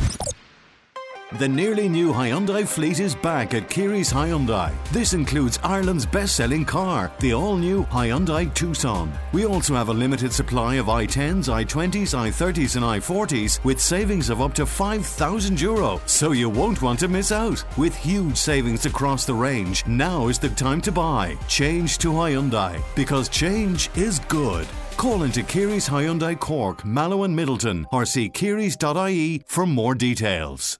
The 1.37 1.49
nearly 1.49 1.89
new 1.89 2.13
Hyundai 2.13 2.65
fleet 2.65 3.01
is 3.01 3.13
back 3.13 3.53
at 3.53 3.69
Keary's 3.69 4.13
Hyundai. 4.13 4.73
This 4.93 5.11
includes 5.11 5.59
Ireland's 5.63 6.05
best-selling 6.05 6.63
car, 6.63 7.11
the 7.19 7.33
all-new 7.33 7.83
Hyundai 7.87 8.53
Tucson. 8.53 9.11
We 9.33 9.45
also 9.45 9.73
have 9.73 9.89
a 9.89 9.93
limited 9.93 10.31
supply 10.31 10.75
of 10.75 10.85
i10s, 10.85 11.49
i20s, 11.49 12.15
i30s 12.15 12.77
and 12.77 12.85
i40s 12.85 13.61
with 13.65 13.81
savings 13.81 14.29
of 14.29 14.41
up 14.41 14.53
to 14.53 14.65
5,000 14.65 15.59
euro, 15.59 15.99
so 16.05 16.31
you 16.31 16.49
won't 16.49 16.81
want 16.81 16.99
to 16.99 17.09
miss 17.09 17.33
out. 17.33 17.65
With 17.77 17.93
huge 17.93 18.37
savings 18.37 18.85
across 18.85 19.25
the 19.25 19.33
range, 19.33 19.85
now 19.87 20.29
is 20.29 20.39
the 20.39 20.51
time 20.51 20.79
to 20.83 20.91
buy. 20.93 21.37
Change 21.49 21.97
to 21.97 22.13
Hyundai, 22.13 22.81
because 22.95 23.27
change 23.27 23.89
is 23.97 24.19
good. 24.29 24.65
Call 24.97 25.21
into 25.23 25.43
Keary's 25.43 25.87
Hyundai 25.87 26.37
Cork, 26.37 26.83
Mallow 26.83 27.23
and 27.23 27.37
Midleton 27.37 27.85
or 27.91 28.03
see 28.03 28.29
kearys.ie 28.29 29.43
for 29.45 29.65
more 29.67 29.93
details. 29.93 30.79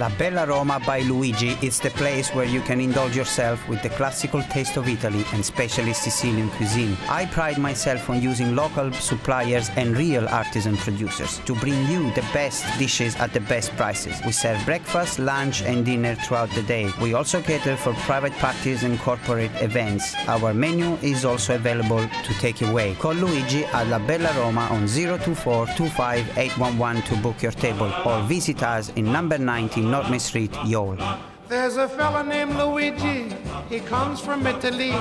La 0.00 0.08
Bella 0.08 0.44
Roma 0.44 0.80
by 0.84 1.02
Luigi 1.02 1.56
is 1.62 1.78
the 1.78 1.90
place 1.90 2.34
where 2.34 2.44
you 2.44 2.60
can 2.62 2.80
indulge 2.80 3.14
yourself 3.14 3.68
with 3.68 3.80
the 3.80 3.90
classical 3.90 4.42
taste 4.50 4.76
of 4.76 4.88
Italy 4.88 5.24
and 5.32 5.44
specialist 5.44 6.02
Sicilian 6.02 6.50
cuisine. 6.50 6.96
I 7.08 7.26
pride 7.26 7.58
myself 7.58 8.10
on 8.10 8.20
using 8.20 8.56
local 8.56 8.90
suppliers 8.94 9.70
and 9.76 9.96
real 9.96 10.26
artisan 10.26 10.76
producers 10.78 11.38
to 11.46 11.54
bring 11.54 11.86
you 11.86 12.10
the 12.14 12.26
best 12.32 12.64
dishes 12.76 13.14
at 13.16 13.32
the 13.32 13.40
best 13.42 13.70
prices. 13.76 14.20
We 14.26 14.32
serve 14.32 14.64
breakfast, 14.64 15.20
lunch, 15.20 15.62
and 15.62 15.86
dinner 15.86 16.16
throughout 16.16 16.50
the 16.50 16.62
day. 16.62 16.90
We 17.00 17.14
also 17.14 17.40
cater 17.40 17.76
for 17.76 17.92
private 18.02 18.32
parties 18.32 18.82
and 18.82 18.98
corporate 18.98 19.52
events. 19.62 20.12
Our 20.26 20.52
menu 20.52 20.94
is 21.02 21.24
also 21.24 21.54
available 21.54 22.00
to 22.00 22.34
take 22.40 22.62
away. 22.62 22.96
Call 22.96 23.14
Luigi 23.14 23.64
at 23.66 23.86
La 23.86 24.00
Bella 24.00 24.32
Roma 24.36 24.66
on 24.72 24.88
024 24.88 25.66
25 25.76 26.36
811 26.36 27.02
to 27.02 27.16
book 27.22 27.40
your 27.40 27.52
table 27.52 27.92
or 28.04 28.22
visit 28.24 28.60
us 28.64 28.88
in 28.96 29.12
number 29.12 29.38
90 29.84 30.08
Nortney 30.10 30.20
Street, 30.20 30.52
Youghal. 30.64 31.18
There's 31.48 31.76
a 31.76 31.88
fella 31.88 32.24
named 32.24 32.56
Luigi. 32.56 33.34
He 33.68 33.80
comes 33.80 34.20
from 34.20 34.46
Italy. 34.46 34.92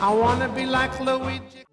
I 0.00 0.12
wanna 0.12 0.48
be 0.48 0.66
like 0.66 0.98
Luigi. 1.00 1.69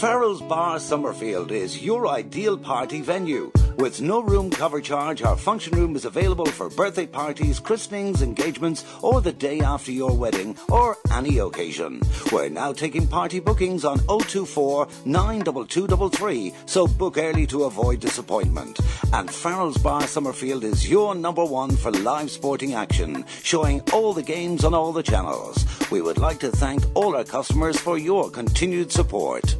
Farrell's 0.00 0.40
Bar 0.40 0.78
Summerfield 0.78 1.52
is 1.52 1.84
your 1.84 2.08
ideal 2.08 2.56
party 2.56 3.02
venue. 3.02 3.52
With 3.76 4.00
no 4.00 4.22
room 4.22 4.48
cover 4.48 4.80
charge, 4.80 5.20
our 5.20 5.36
function 5.36 5.76
room 5.76 5.94
is 5.94 6.06
available 6.06 6.46
for 6.46 6.70
birthday 6.70 7.06
parties, 7.06 7.60
christenings, 7.60 8.22
engagements, 8.22 8.86
or 9.02 9.20
the 9.20 9.32
day 9.32 9.60
after 9.60 9.92
your 9.92 10.16
wedding, 10.16 10.56
or 10.70 10.96
any 11.12 11.36
occasion. 11.36 12.00
We're 12.32 12.48
now 12.48 12.72
taking 12.72 13.06
party 13.06 13.40
bookings 13.40 13.84
on 13.84 13.98
024 13.98 14.88
92233, 15.04 16.54
so 16.64 16.86
book 16.86 17.18
early 17.18 17.46
to 17.48 17.64
avoid 17.64 18.00
disappointment. 18.00 18.80
And 19.12 19.30
Farrell's 19.30 19.76
Bar 19.76 20.06
Summerfield 20.06 20.64
is 20.64 20.88
your 20.88 21.14
number 21.14 21.44
one 21.44 21.76
for 21.76 21.92
live 21.92 22.30
sporting 22.30 22.72
action, 22.72 23.26
showing 23.42 23.82
all 23.92 24.14
the 24.14 24.22
games 24.22 24.64
on 24.64 24.72
all 24.72 24.94
the 24.94 25.02
channels. 25.02 25.66
We 25.90 26.00
would 26.00 26.16
like 26.16 26.40
to 26.40 26.50
thank 26.50 26.84
all 26.94 27.14
our 27.14 27.24
customers 27.24 27.78
for 27.78 27.98
your 27.98 28.30
continued 28.30 28.92
support. 28.92 29.56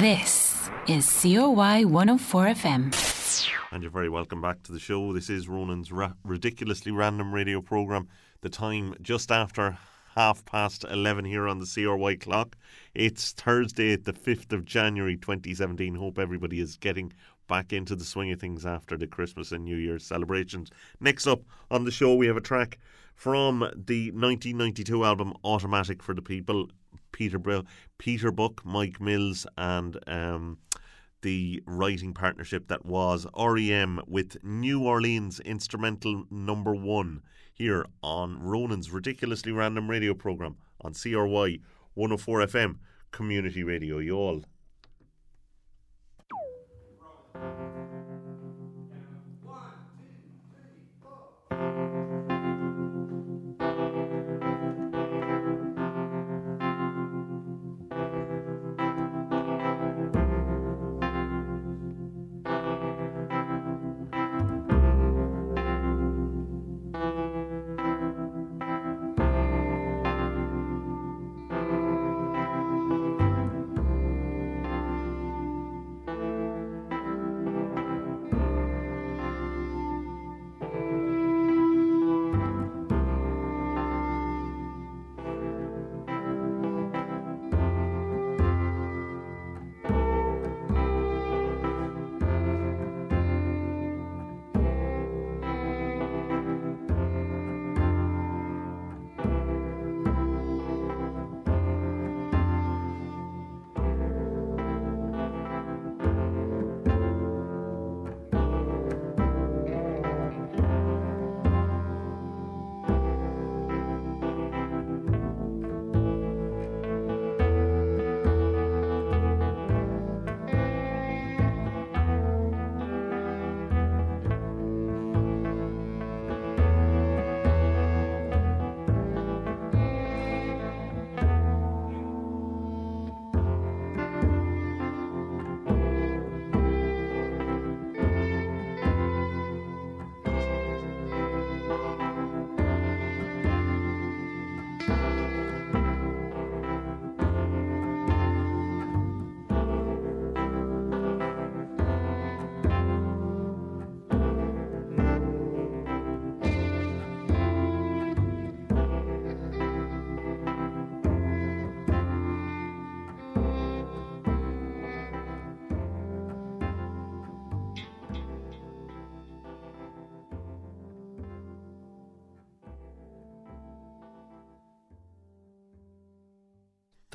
This 0.00 0.70
is 0.86 1.10
CRY 1.22 1.82
104 1.84 2.44
FM. 2.46 3.50
And 3.72 3.82
you're 3.82 3.90
very 3.90 4.08
welcome 4.08 4.40
back 4.40 4.62
to 4.62 4.72
the 4.72 4.78
show. 4.78 5.12
This 5.12 5.28
is 5.28 5.48
Ronan's 5.48 5.90
ra- 5.90 6.12
ridiculously 6.22 6.92
random 6.92 7.34
radio 7.34 7.60
programme. 7.60 8.06
The 8.42 8.48
time 8.48 8.94
just 9.02 9.32
after 9.32 9.76
half 10.14 10.44
past 10.44 10.84
11 10.88 11.24
here 11.24 11.48
on 11.48 11.58
the 11.58 11.66
CRY 11.66 12.14
clock. 12.14 12.56
It's 12.94 13.32
Thursday, 13.32 13.96
the 13.96 14.12
5th 14.12 14.52
of 14.52 14.64
January 14.64 15.16
2017. 15.16 15.96
Hope 15.96 16.20
everybody 16.20 16.60
is 16.60 16.76
getting 16.76 17.12
back 17.48 17.72
into 17.72 17.96
the 17.96 18.04
swing 18.04 18.30
of 18.30 18.38
things 18.38 18.64
after 18.64 18.96
the 18.96 19.08
Christmas 19.08 19.50
and 19.50 19.64
New 19.64 19.78
Year's 19.78 20.06
celebrations. 20.06 20.70
Next 21.00 21.26
up 21.26 21.40
on 21.72 21.82
the 21.82 21.90
show, 21.90 22.14
we 22.14 22.28
have 22.28 22.36
a 22.36 22.40
track 22.40 22.78
from 23.16 23.60
the 23.74 24.12
1992 24.12 25.04
album 25.04 25.34
Automatic 25.42 26.04
for 26.04 26.14
the 26.14 26.22
People. 26.22 26.68
Peter 27.12 27.38
Brill, 27.38 27.64
Peter 27.98 28.30
Buck, 28.30 28.64
Mike 28.64 29.00
Mills, 29.00 29.46
and 29.56 29.98
um, 30.06 30.58
the 31.22 31.62
writing 31.66 32.14
partnership 32.14 32.68
that 32.68 32.86
was 32.86 33.26
REM 33.36 34.00
with 34.06 34.42
New 34.44 34.82
Orleans 34.84 35.40
Instrumental 35.40 36.24
Number 36.30 36.74
One 36.74 37.22
here 37.52 37.86
on 38.02 38.40
Ronan's 38.40 38.90
ridiculously 38.90 39.52
random 39.52 39.90
radio 39.90 40.14
program 40.14 40.56
on 40.80 40.94
CRY 40.94 41.58
104 41.94 42.40
FM 42.46 42.76
Community 43.10 43.64
Radio. 43.64 43.98
You 43.98 44.16
all. 44.16 44.44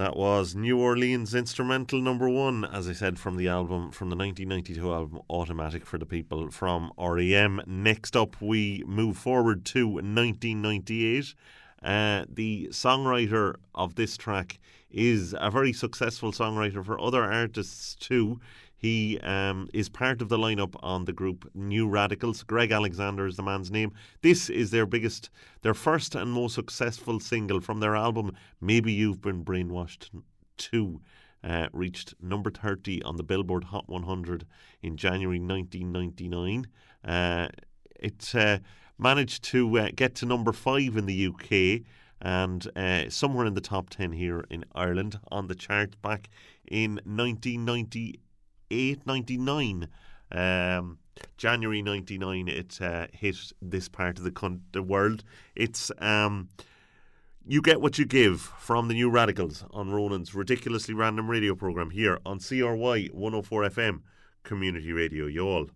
That 0.04 0.18
was 0.18 0.54
New 0.54 0.82
Orleans 0.82 1.34
instrumental 1.34 2.01
number 2.01 2.28
one, 2.28 2.66
as 2.66 2.89
I 2.89 2.91
said, 2.91 3.18
from 3.18 3.38
the 3.38 3.47
album, 3.47 3.89
from 3.89 4.10
the 4.10 4.18
1992 4.18 4.93
album 4.93 5.22
Automatic 5.30 5.86
for 5.86 5.97
the 5.97 6.06
People 6.06 6.51
from 6.51 6.91
REM. 6.97 7.62
Next 7.66 8.18
up, 8.18 8.41
we 8.41 8.84
move 8.86 9.16
forward 9.16 9.64
to 9.68 9.88
1998. 9.88 11.34
Uh, 11.82 12.26
the 12.28 12.68
songwriter 12.72 13.56
of 13.74 13.95
this 13.95 14.18
track 14.18 14.60
is 14.91 15.34
a 15.39 15.49
very 15.49 15.72
successful 15.72 16.34
songwriter 16.34 16.84
for 16.84 16.99
other 16.99 17.24
artists 17.24 17.95
too. 17.95 18.41
He 18.84 19.17
um, 19.19 19.69
is 19.73 19.88
part 19.88 20.21
of 20.21 20.27
the 20.27 20.38
lineup 20.38 20.75
on 20.84 21.05
the 21.05 21.13
group 21.13 21.49
New 21.53 21.88
Radicals. 21.88 22.43
Greg 22.43 22.69
Alexander 22.69 23.25
is 23.25 23.38
the 23.38 23.41
man's 23.41 23.71
name. 23.71 23.93
This 24.21 24.49
is 24.49 24.71
their 24.71 24.86
biggest, 24.86 25.29
their 25.61 25.73
first 25.73 26.15
and 26.15 26.34
most 26.34 26.55
successful 26.55 27.21
single 27.21 27.61
from 27.61 27.79
their 27.79 27.95
album, 27.95 28.34
Maybe 28.59 28.91
You've 28.91 29.21
Been 29.21 29.45
Brainwashed 29.45 30.09
Too. 30.57 30.99
Uh, 31.41 31.69
reached 31.71 32.15
number 32.21 32.51
30 32.51 33.01
on 33.03 33.15
the 33.15 33.23
Billboard 33.23 33.63
Hot 33.63 33.88
100 33.88 34.45
in 34.81 34.97
January 34.97 35.39
1999. 35.39 36.67
Uh, 37.05 37.47
it 38.01 38.36
uh, 38.36 38.59
managed 38.97 39.45
to 39.45 39.79
uh, 39.79 39.89
get 39.95 40.13
to 40.15 40.25
number 40.25 40.51
5 40.51 40.97
in 40.97 41.05
the 41.05 41.27
UK 41.27 41.86
and 42.19 42.69
uh, 42.75 43.09
somewhere 43.09 43.45
in 43.45 43.53
the 43.53 43.61
top 43.61 43.89
10 43.89 44.11
here 44.11 44.43
in 44.49 44.65
Ireland 44.75 45.21
on 45.31 45.47
the 45.47 45.55
chart 45.55 46.01
back 46.01 46.29
in 46.69 46.95
1998. 47.05 48.19
99. 49.05 49.88
Um, 50.32 50.97
January 51.38 51.82
99, 51.82 52.47
it 52.47 52.80
uh, 52.82 53.07
hit 53.13 53.38
this 53.61 53.88
part 53.88 54.17
of 54.17 54.24
the, 54.24 54.32
con- 54.32 54.63
the 54.71 54.82
world. 54.82 55.24
It's 55.55 55.91
um, 55.99 56.49
You 57.45 57.61
Get 57.61 57.82
What 57.82 57.97
You 57.99 58.05
Give 58.05 58.41
from 58.41 58.88
the 58.88 58.93
New 58.93 59.09
Radicals 59.09 59.63
on 59.71 59.91
Ronan's 59.91 60.34
ridiculously 60.34 60.93
random 60.93 61.30
radio 61.30 61.55
program 61.55 61.91
here 61.91 62.19
on 62.26 62.39
CRY 62.39 63.09
104 63.11 63.63
FM, 63.69 64.01
Community 64.43 64.91
Radio, 64.91 65.28
y'all. 65.28 65.69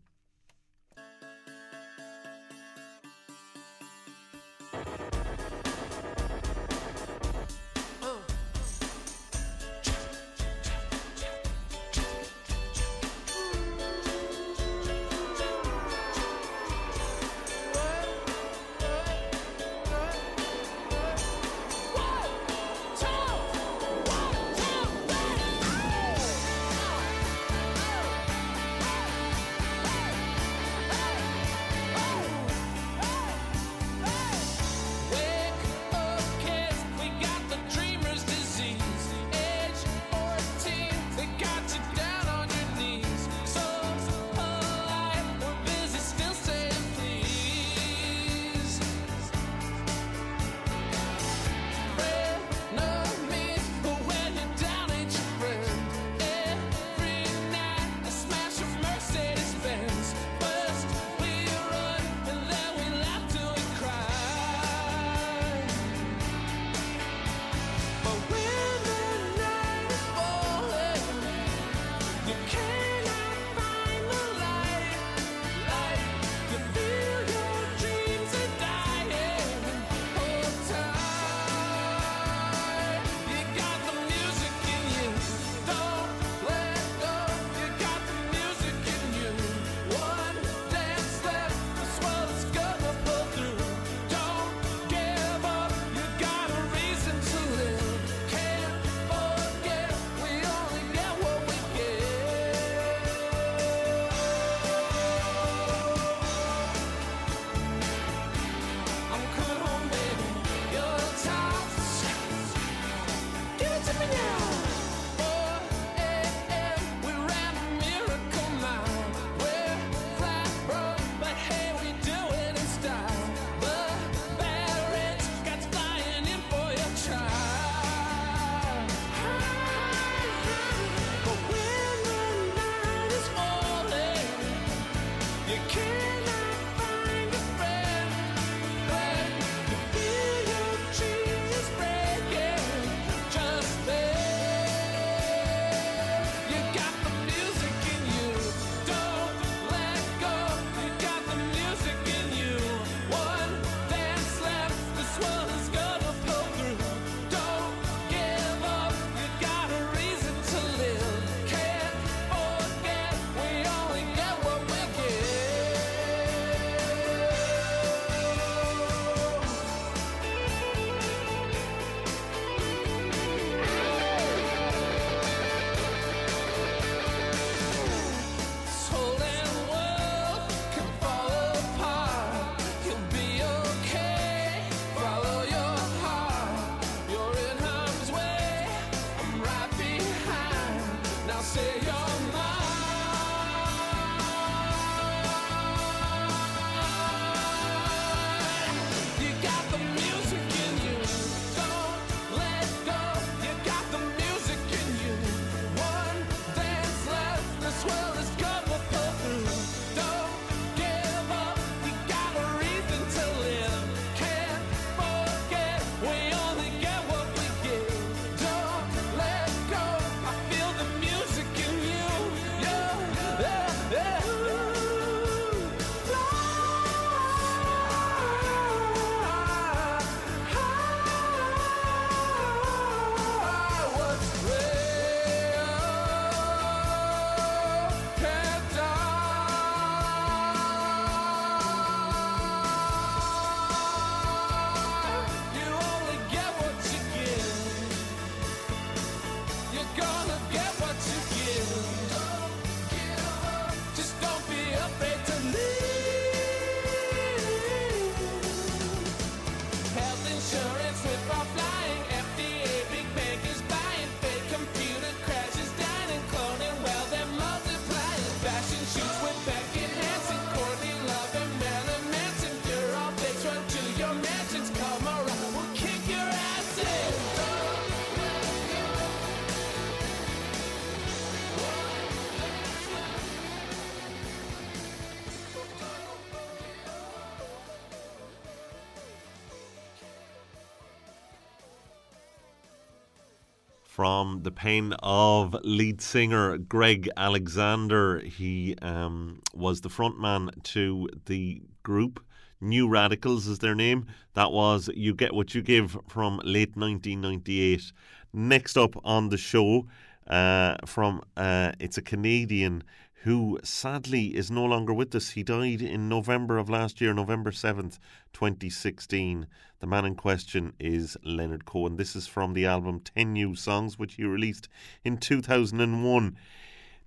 From 293.97 294.43
the 294.43 294.51
pen 294.51 294.93
of 295.01 295.55
lead 295.63 295.99
singer 295.99 296.55
Greg 296.55 297.09
Alexander. 297.17 298.19
He 298.19 298.75
um, 298.79 299.41
was 299.55 299.81
the 299.81 299.89
frontman 299.89 300.51
to 300.65 301.09
the 301.25 301.63
group. 301.81 302.23
New 302.61 302.87
Radicals 302.87 303.47
is 303.47 303.57
their 303.57 303.73
name. 303.73 304.05
That 304.35 304.51
was 304.51 304.87
You 304.93 305.15
Get 305.15 305.33
What 305.33 305.55
You 305.55 305.63
Give 305.63 305.97
from 306.07 306.39
late 306.43 306.77
1998. 306.77 307.91
Next 308.33 308.77
up 308.77 308.93
on 309.03 309.29
the 309.29 309.37
show, 309.37 309.87
uh, 310.27 310.75
from 310.85 311.23
uh, 311.35 311.71
it's 311.79 311.97
a 311.97 312.03
Canadian 312.03 312.83
who 313.23 313.57
sadly 313.63 314.35
is 314.35 314.51
no 314.51 314.63
longer 314.63 314.93
with 314.93 315.15
us. 315.15 315.31
He 315.31 315.41
died 315.41 315.81
in 315.81 316.07
November 316.07 316.59
of 316.59 316.69
last 316.69 317.01
year, 317.01 317.15
November 317.15 317.49
7th, 317.49 317.97
2016. 318.31 319.47
The 319.79 319.85
man 319.85 320.05
in 320.05 320.15
question 320.15 320.73
is 320.79 321.17
Leonard 321.23 321.65
Cohen. 321.65 321.97
This 321.97 322.15
is 322.15 322.25
from 322.25 322.53
the 322.53 322.65
album 322.65 322.99
10 322.99 323.33
New 323.33 323.53
Songs, 323.53 323.99
which 323.99 324.15
he 324.15 324.23
released 324.23 324.67
in 325.03 325.17
2001. 325.17 326.35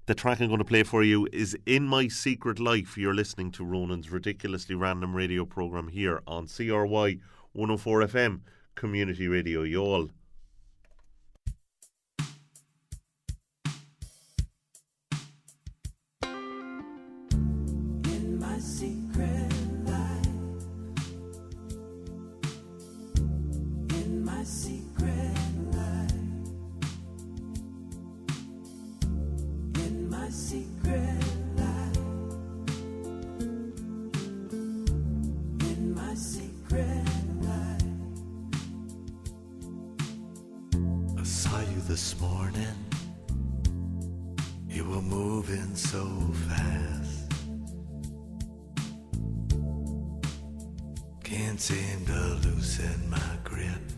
The 0.07 0.15
track 0.15 0.41
I'm 0.41 0.47
going 0.47 0.59
to 0.59 0.65
play 0.65 0.85
for 0.85 1.03
you 1.03 1.27
is 1.33 1.59
In 1.67 1.85
My 1.85 2.07
Secret 2.07 2.61
Life. 2.61 2.97
You're 2.97 3.13
listening 3.13 3.51
to 3.53 3.65
Ronan's 3.65 4.13
ridiculously 4.13 4.77
random 4.77 5.17
radio 5.17 5.45
programme 5.45 5.89
here 5.89 6.23
on 6.29 6.47
CRY 6.47 7.19
104 7.55 8.03
FM, 8.03 8.41
Community 8.77 9.27
Radio. 9.27 9.63
You 9.63 10.11
this 41.91 42.21
morning. 42.21 42.77
You 44.69 44.85
were 44.85 45.03
moving 45.03 45.75
so 45.75 46.07
fast. 46.47 47.33
Can't 51.25 51.61
seem 51.61 52.07
to 52.07 52.21
loosen 52.45 53.11
my 53.11 53.33
grip 53.43 53.90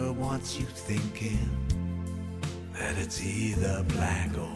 wants 0.00 0.58
you 0.58 0.64
thinking 0.64 1.38
that 2.72 2.96
it's 2.96 3.22
either 3.22 3.84
black 3.88 4.30
or 4.38 4.51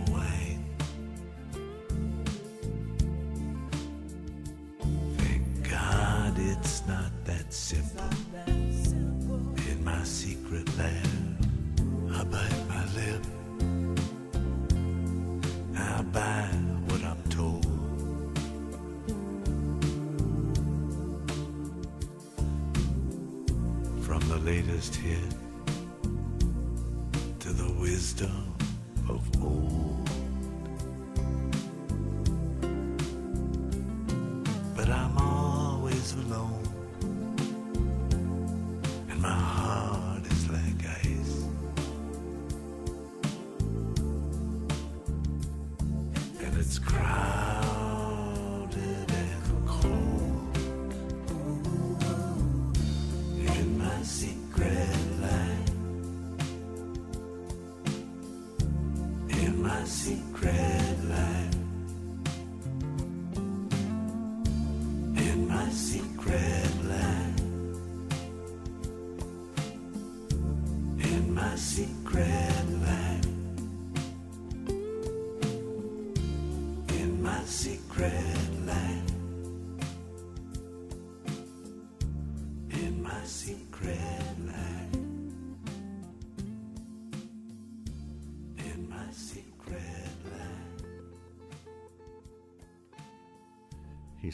latest 24.87 24.97
hit 24.97 25.36
secret 65.77 66.85
land. 66.85 67.41
In 70.99 71.35
my 71.35 71.55
secret 71.55 72.65
land. 72.81 72.86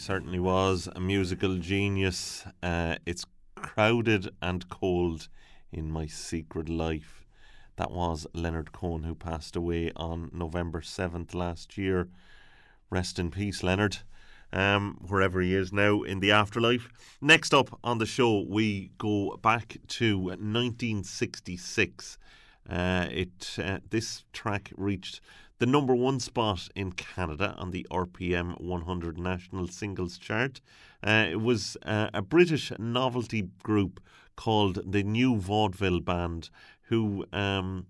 Certainly 0.03 0.41
was 0.41 0.89
a 0.97 1.01
musical 1.01 1.59
genius. 1.59 2.45
Uh, 2.61 2.97
it's 3.07 3.25
crowded 3.55 4.29
and 4.43 4.69
cold 4.69 5.29
in 5.71 5.89
my 5.89 6.07
secret 6.07 6.69
life. 6.69 7.25
That 7.77 7.93
was 7.93 8.27
Leonard 8.35 8.73
Cohen, 8.73 9.05
who 9.05 9.15
passed 9.15 9.55
away 9.55 9.93
on 9.95 10.29
November 10.33 10.81
7th 10.81 11.37
last 11.37 11.79
year. 11.79 12.09
Rest 12.91 13.21
in 13.21 13.31
peace, 13.31 13.63
Leonard, 13.63 13.99
um, 14.53 14.99
wherever 15.07 15.41
he 15.41 15.55
is 15.55 15.73
now 15.73 16.03
in 16.03 16.19
the 16.19 16.33
afterlife. 16.33 16.89
Next 17.21 17.55
up 17.55 17.79
on 17.85 17.99
the 17.99 18.07
show, 18.07 18.41
we 18.41 18.91
go 18.99 19.39
back 19.41 19.77
to 19.87 20.19
1966. 20.19 22.19
Uh, 22.69 23.07
it 23.11 23.57
uh, 23.59 23.79
This 23.91 24.25
track 24.33 24.73
reached 24.77 25.21
the 25.59 25.67
number 25.67 25.95
one 25.95 26.19
spot 26.19 26.69
in 26.75 26.93
Canada 26.93 27.55
on 27.57 27.71
the 27.71 27.87
RPM 27.91 28.61
100 28.61 29.19
National 29.19 29.69
Singles 29.69 30.19
Chart. 30.19 30.61
Uh, 31.07 31.27
it 31.31 31.41
was 31.41 31.77
uh, 31.85 32.09
a 32.13 32.21
British 32.21 32.73
novelty 32.79 33.49
group 33.63 34.01
called 34.35 34.81
the 34.91 35.03
New 35.03 35.37
Vaudeville 35.37 36.01
Band, 36.01 36.51
who 36.89 37.25
um, 37.33 37.87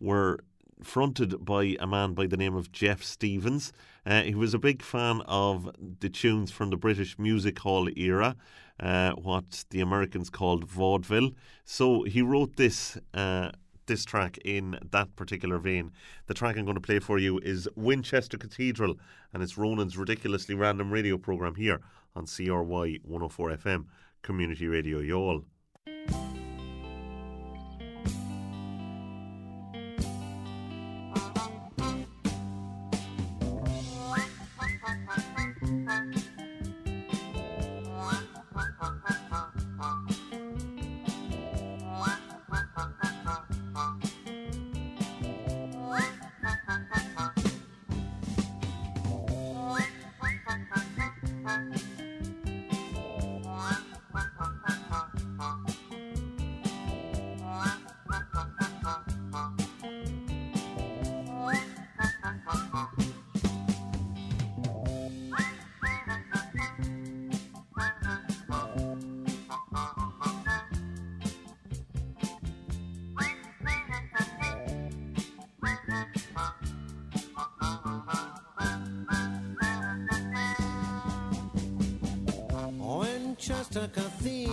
were 0.00 0.40
fronted 0.82 1.44
by 1.44 1.76
a 1.78 1.86
man 1.86 2.14
by 2.14 2.26
the 2.26 2.36
name 2.36 2.56
of 2.56 2.72
Geoff 2.72 3.04
Stephens. 3.04 3.72
Uh, 4.04 4.22
he 4.22 4.34
was 4.34 4.52
a 4.52 4.58
big 4.58 4.82
fan 4.82 5.20
of 5.26 5.70
the 6.00 6.08
tunes 6.08 6.50
from 6.50 6.70
the 6.70 6.76
British 6.76 7.18
music 7.18 7.60
hall 7.60 7.88
era, 7.96 8.34
uh, 8.80 9.12
what 9.12 9.64
the 9.70 9.80
Americans 9.80 10.28
called 10.28 10.64
vaudeville. 10.64 11.30
So 11.64 12.02
he 12.02 12.20
wrote 12.20 12.56
this. 12.56 12.98
Uh, 13.14 13.52
this 13.86 14.04
track 14.04 14.38
in 14.44 14.78
that 14.90 15.14
particular 15.16 15.58
vein. 15.58 15.92
The 16.26 16.34
track 16.34 16.56
I'm 16.56 16.64
going 16.64 16.74
to 16.74 16.80
play 16.80 16.98
for 16.98 17.18
you 17.18 17.38
is 17.38 17.68
Winchester 17.76 18.38
Cathedral, 18.38 18.96
and 19.32 19.42
it's 19.42 19.58
Ronan's 19.58 19.96
ridiculously 19.96 20.54
random 20.54 20.90
radio 20.90 21.18
program 21.18 21.54
here 21.54 21.80
on 22.14 22.26
CRY 22.26 22.98
104 23.02 23.50
FM, 23.50 23.86
Community 24.22 24.66
Radio 24.66 24.98
Y'all. 24.98 25.44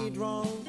Cathedral, 0.09 0.68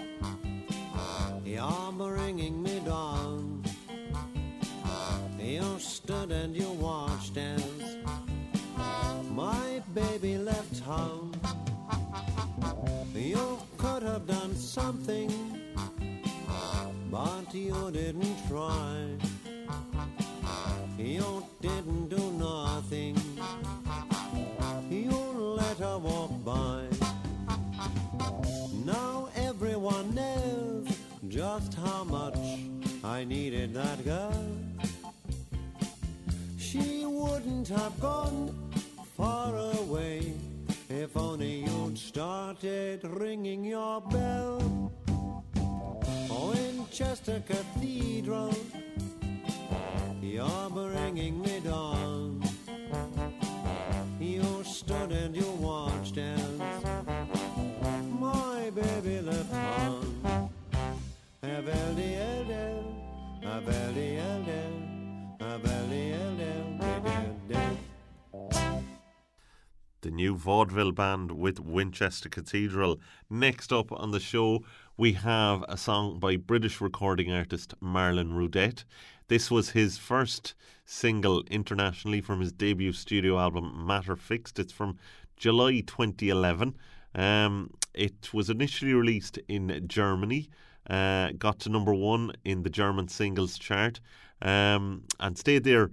new 70.30 70.36
vaudeville 70.36 70.92
band 70.92 71.32
with 71.32 71.58
Winchester 71.58 72.28
Cathedral. 72.28 73.00
Next 73.28 73.72
up 73.72 73.90
on 73.90 74.12
the 74.12 74.20
show, 74.20 74.62
we 74.96 75.14
have 75.14 75.64
a 75.68 75.76
song 75.76 76.20
by 76.20 76.36
British 76.36 76.80
recording 76.80 77.32
artist 77.32 77.74
Marlon 77.82 78.30
Roudette. 78.34 78.84
This 79.26 79.50
was 79.50 79.70
his 79.70 79.98
first 79.98 80.54
single 80.84 81.42
internationally 81.50 82.20
from 82.20 82.40
his 82.40 82.52
debut 82.52 82.92
studio 82.92 83.40
album 83.40 83.84
Matter 83.84 84.14
Fixed. 84.14 84.60
It's 84.60 84.72
from 84.72 84.98
July 85.36 85.80
2011. 85.80 86.76
Um, 87.16 87.70
it 87.92 88.32
was 88.32 88.50
initially 88.50 88.94
released 88.94 89.36
in 89.48 89.82
Germany, 89.88 90.48
uh, 90.88 91.30
got 91.38 91.58
to 91.60 91.70
number 91.70 91.92
one 91.92 92.30
in 92.44 92.62
the 92.62 92.70
German 92.70 93.08
singles 93.08 93.58
chart, 93.58 93.98
um, 94.42 95.02
and 95.18 95.36
stayed 95.36 95.64
there 95.64 95.90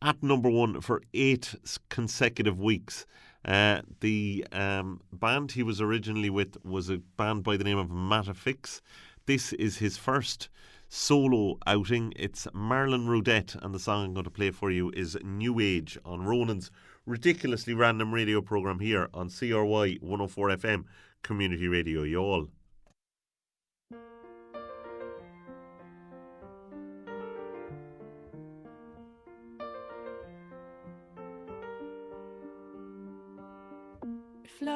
at 0.00 0.22
number 0.22 0.48
one 0.48 0.80
for 0.80 1.02
eight 1.14 1.56
consecutive 1.88 2.60
weeks. 2.60 3.06
Uh, 3.44 3.80
the 4.00 4.46
um, 4.52 5.00
band 5.12 5.52
he 5.52 5.62
was 5.62 5.80
originally 5.80 6.30
with 6.30 6.56
was 6.64 6.88
a 6.88 6.98
band 7.16 7.42
by 7.42 7.56
the 7.56 7.64
name 7.64 7.78
of 7.78 7.88
Mattafix. 7.88 8.80
This 9.26 9.52
is 9.54 9.78
his 9.78 9.96
first 9.96 10.48
solo 10.88 11.58
outing. 11.66 12.12
It's 12.16 12.46
Marlon 12.54 13.06
Roudette, 13.06 13.56
and 13.62 13.74
the 13.74 13.80
song 13.80 14.04
I'm 14.04 14.14
going 14.14 14.24
to 14.24 14.30
play 14.30 14.50
for 14.50 14.70
you 14.70 14.90
is 14.90 15.16
New 15.24 15.58
Age 15.58 15.98
on 16.04 16.20
Ronan's 16.20 16.70
ridiculously 17.04 17.74
random 17.74 18.14
radio 18.14 18.40
program 18.40 18.78
here 18.78 19.08
on 19.12 19.28
CRY 19.28 19.98
104 20.00 20.48
FM, 20.50 20.84
Community 21.22 21.66
Radio 21.66 22.02
Y'all. 22.02 22.48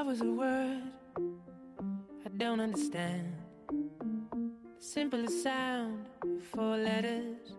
Was 0.07 0.21
a 0.21 0.31
word, 0.31 0.83
I 2.25 2.29
don't 2.37 2.61
understand. 2.61 3.27
The 3.69 4.79
simplest 4.79 5.43
sound, 5.43 6.07
four 6.55 6.77
letters. 6.77 7.57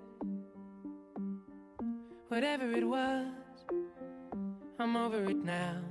Whatever 2.29 2.71
it 2.71 2.87
was, 2.87 3.27
I'm 4.79 4.95
over 4.95 5.25
it 5.25 5.43
now. 5.43 5.81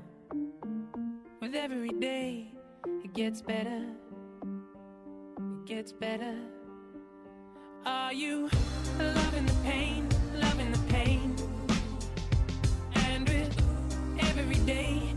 With 1.43 1.55
every 1.55 1.91
day, 1.91 2.53
it 3.05 3.13
gets 3.13 3.43
better. 3.43 3.85
It 4.43 5.67
gets 5.67 5.93
better. 5.93 6.37
Are 7.85 8.15
you 8.15 8.49
loving 8.99 9.45
the 9.45 9.57
pain, 9.63 10.09
loving 10.37 10.73
the 10.73 10.79
pain? 10.89 11.37
And 12.95 13.29
with 13.29 13.55
every 14.19 14.65
day, 14.65 15.13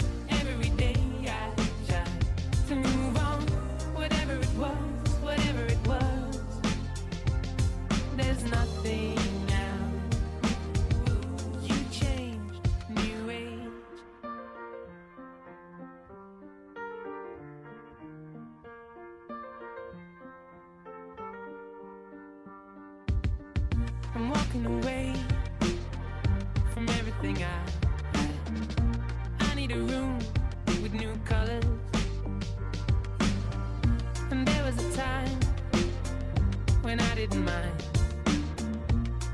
when 36.89 36.99
I 36.99 37.13
didn't 37.13 37.45
mind 37.45 37.83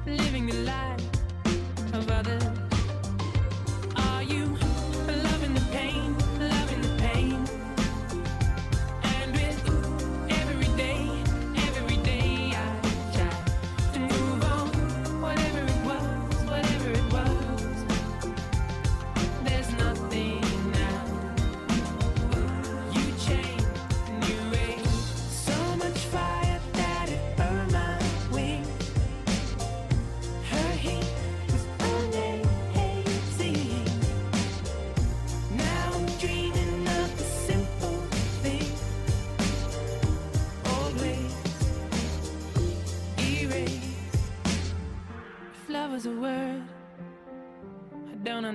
living 0.05 0.45
the 0.47 0.57
life 0.63 0.99
of 1.93 2.11
others. 2.11 2.54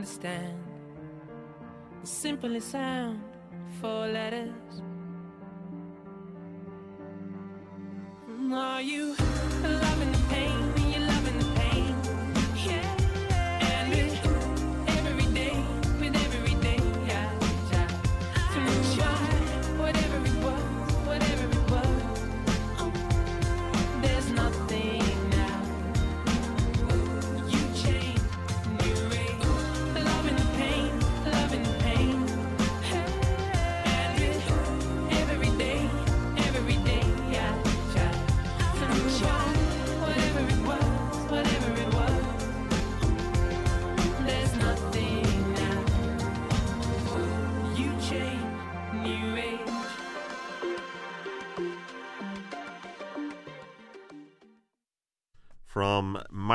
Understand. 0.01 0.57
The 2.01 2.07
simplest 2.07 2.71
sound, 2.71 3.21
four 3.83 4.07
letters. 4.07 4.55
Are 8.51 8.81
you 8.81 9.15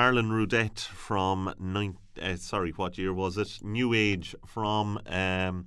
Marlon 0.05 0.29
Roudette 0.29 0.81
from 0.81 1.51
nine. 1.57 1.97
Uh, 2.21 2.35
sorry, 2.35 2.69
what 2.69 2.95
year 2.95 3.11
was 3.11 3.39
it? 3.39 3.57
New 3.63 3.91
Age 3.95 4.35
from. 4.45 4.99
Um, 5.07 5.65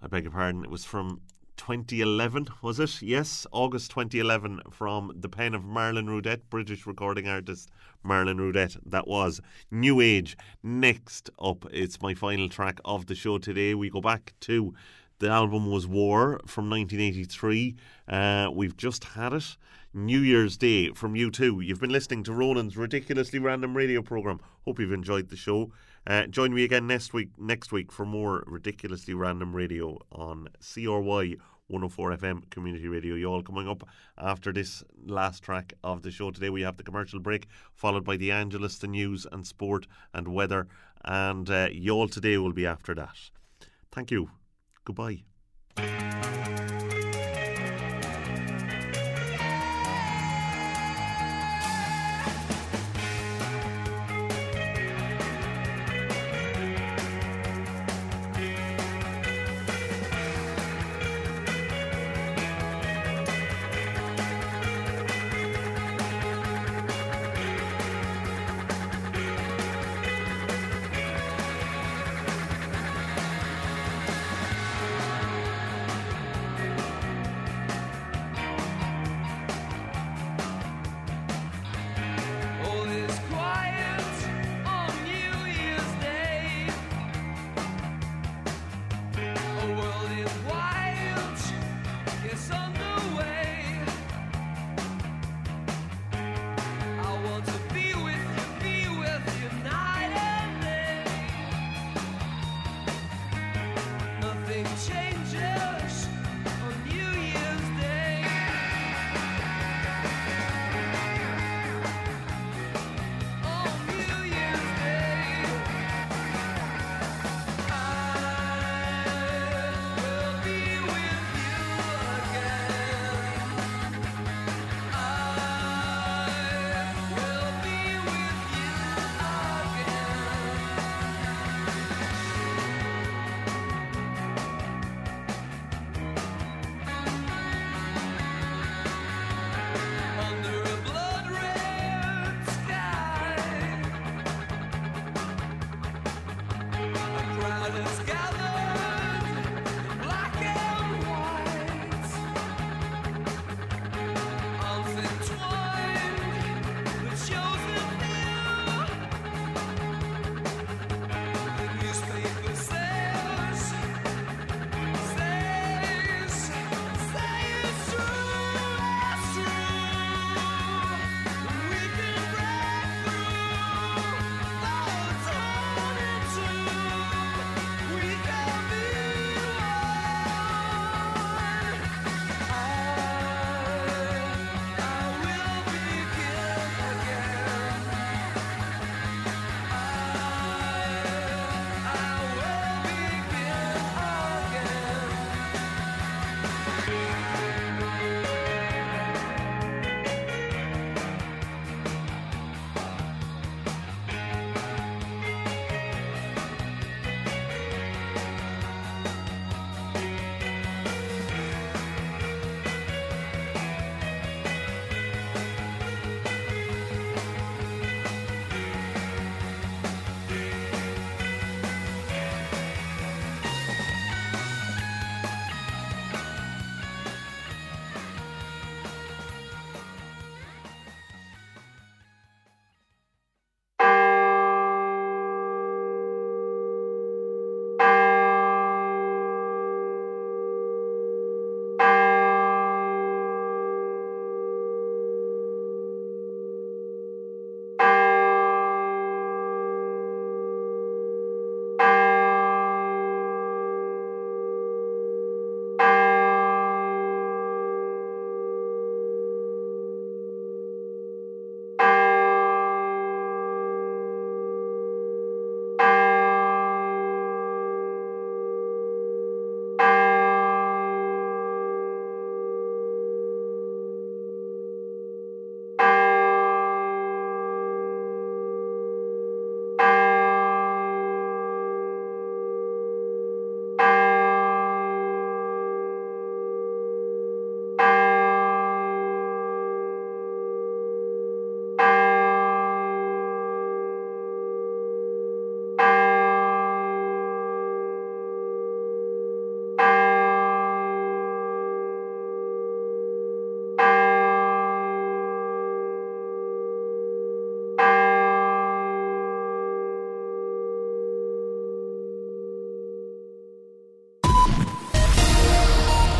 I 0.00 0.06
beg 0.08 0.22
your 0.22 0.30
pardon. 0.30 0.62
It 0.62 0.70
was 0.70 0.84
from 0.84 1.22
2011, 1.56 2.46
was 2.62 2.78
it? 2.78 3.02
Yes, 3.02 3.44
August 3.50 3.90
2011. 3.90 4.60
From 4.70 5.10
the 5.16 5.28
pen 5.28 5.56
of 5.56 5.62
Marlon 5.62 6.06
Roudette, 6.06 6.42
British 6.48 6.86
recording 6.86 7.26
artist 7.26 7.70
Marlon 8.06 8.38
Roudette. 8.38 8.76
That 8.86 9.08
was 9.08 9.40
New 9.72 10.00
Age. 10.00 10.36
Next 10.62 11.28
up, 11.40 11.66
it's 11.72 12.00
my 12.00 12.14
final 12.14 12.48
track 12.48 12.78
of 12.84 13.06
the 13.06 13.16
show 13.16 13.38
today. 13.38 13.74
We 13.74 13.90
go 13.90 14.00
back 14.00 14.32
to 14.42 14.74
the 15.18 15.28
album 15.28 15.70
was 15.70 15.86
War 15.86 16.40
from 16.46 16.70
1983. 16.70 17.76
Uh, 18.08 18.50
we've 18.52 18.76
just 18.76 19.04
had 19.04 19.32
it. 19.32 19.56
New 19.94 20.20
Year's 20.20 20.56
Day 20.56 20.90
from 20.90 21.14
U2. 21.14 21.64
You've 21.64 21.80
been 21.80 21.90
listening 21.90 22.22
to 22.24 22.32
Ronan's 22.32 22.76
ridiculously 22.76 23.38
random 23.38 23.76
radio 23.76 24.02
program. 24.02 24.38
Hope 24.64 24.78
you've 24.78 24.92
enjoyed 24.92 25.28
the 25.28 25.36
show. 25.36 25.72
Uh, 26.06 26.26
join 26.26 26.54
me 26.54 26.62
again 26.64 26.86
next 26.86 27.12
week. 27.12 27.30
Next 27.38 27.72
week 27.72 27.90
for 27.90 28.04
more 28.04 28.44
ridiculously 28.46 29.14
random 29.14 29.56
radio 29.56 29.98
on 30.12 30.48
CRY 30.60 31.36
104 31.68 32.16
FM 32.16 32.50
Community 32.50 32.86
Radio. 32.86 33.14
You 33.14 33.26
all 33.26 33.42
coming 33.42 33.68
up 33.68 33.86
after 34.16 34.52
this 34.52 34.84
last 35.04 35.42
track 35.42 35.72
of 35.82 36.02
the 36.02 36.10
show 36.10 36.30
today. 36.30 36.50
We 36.50 36.62
have 36.62 36.76
the 36.76 36.82
commercial 36.82 37.18
break 37.18 37.46
followed 37.74 38.04
by 38.04 38.16
the 38.16 38.30
Angelus, 38.30 38.78
the 38.78 38.86
news 38.86 39.26
and 39.30 39.46
sport 39.46 39.86
and 40.14 40.28
weather, 40.28 40.68
and 41.04 41.48
uh, 41.50 41.68
y'all 41.72 42.08
today 42.08 42.38
will 42.38 42.52
be 42.52 42.66
after 42.66 42.94
that. 42.94 43.16
Thank 43.90 44.10
you. 44.10 44.30
Goodbye. 44.88 45.22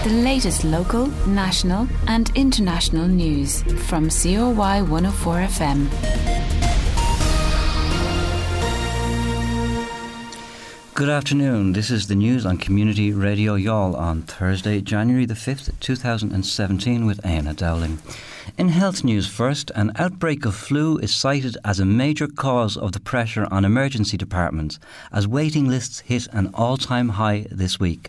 The 0.08 0.14
latest 0.14 0.64
local, 0.64 1.08
national, 1.26 1.86
and 2.06 2.32
international 2.34 3.06
news 3.06 3.62
from 3.90 4.08
CRY 4.08 4.80
104 4.80 5.34
FM. 5.34 5.90
Good 10.94 11.10
afternoon. 11.10 11.74
This 11.74 11.90
is 11.90 12.06
the 12.06 12.14
news 12.14 12.46
on 12.46 12.56
Community 12.56 13.12
Radio 13.12 13.54
Youghal 13.54 13.98
on 13.98 14.22
Thursday, 14.22 14.80
January 14.80 15.26
the 15.26 15.34
5th, 15.34 15.78
2017, 15.80 17.04
with 17.04 17.20
Anna 17.22 17.52
Dowling. 17.52 17.98
In 18.56 18.70
health 18.70 19.04
news 19.04 19.28
first, 19.28 19.70
an 19.74 19.92
outbreak 19.96 20.46
of 20.46 20.54
flu 20.54 20.96
is 20.96 21.14
cited 21.14 21.58
as 21.66 21.80
a 21.80 21.84
major 21.84 22.28
cause 22.28 22.78
of 22.78 22.92
the 22.92 23.00
pressure 23.00 23.46
on 23.50 23.66
emergency 23.66 24.16
departments 24.16 24.78
as 25.12 25.28
waiting 25.28 25.68
lists 25.68 26.00
hit 26.00 26.28
an 26.32 26.50
all 26.54 26.78
time 26.78 27.10
high 27.10 27.46
this 27.50 27.78
week. 27.78 28.08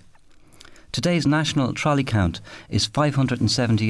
Today's 1.00 1.26
national 1.26 1.72
trolley 1.72 2.04
count 2.04 2.42
is 2.68 2.86
578. 2.86 3.90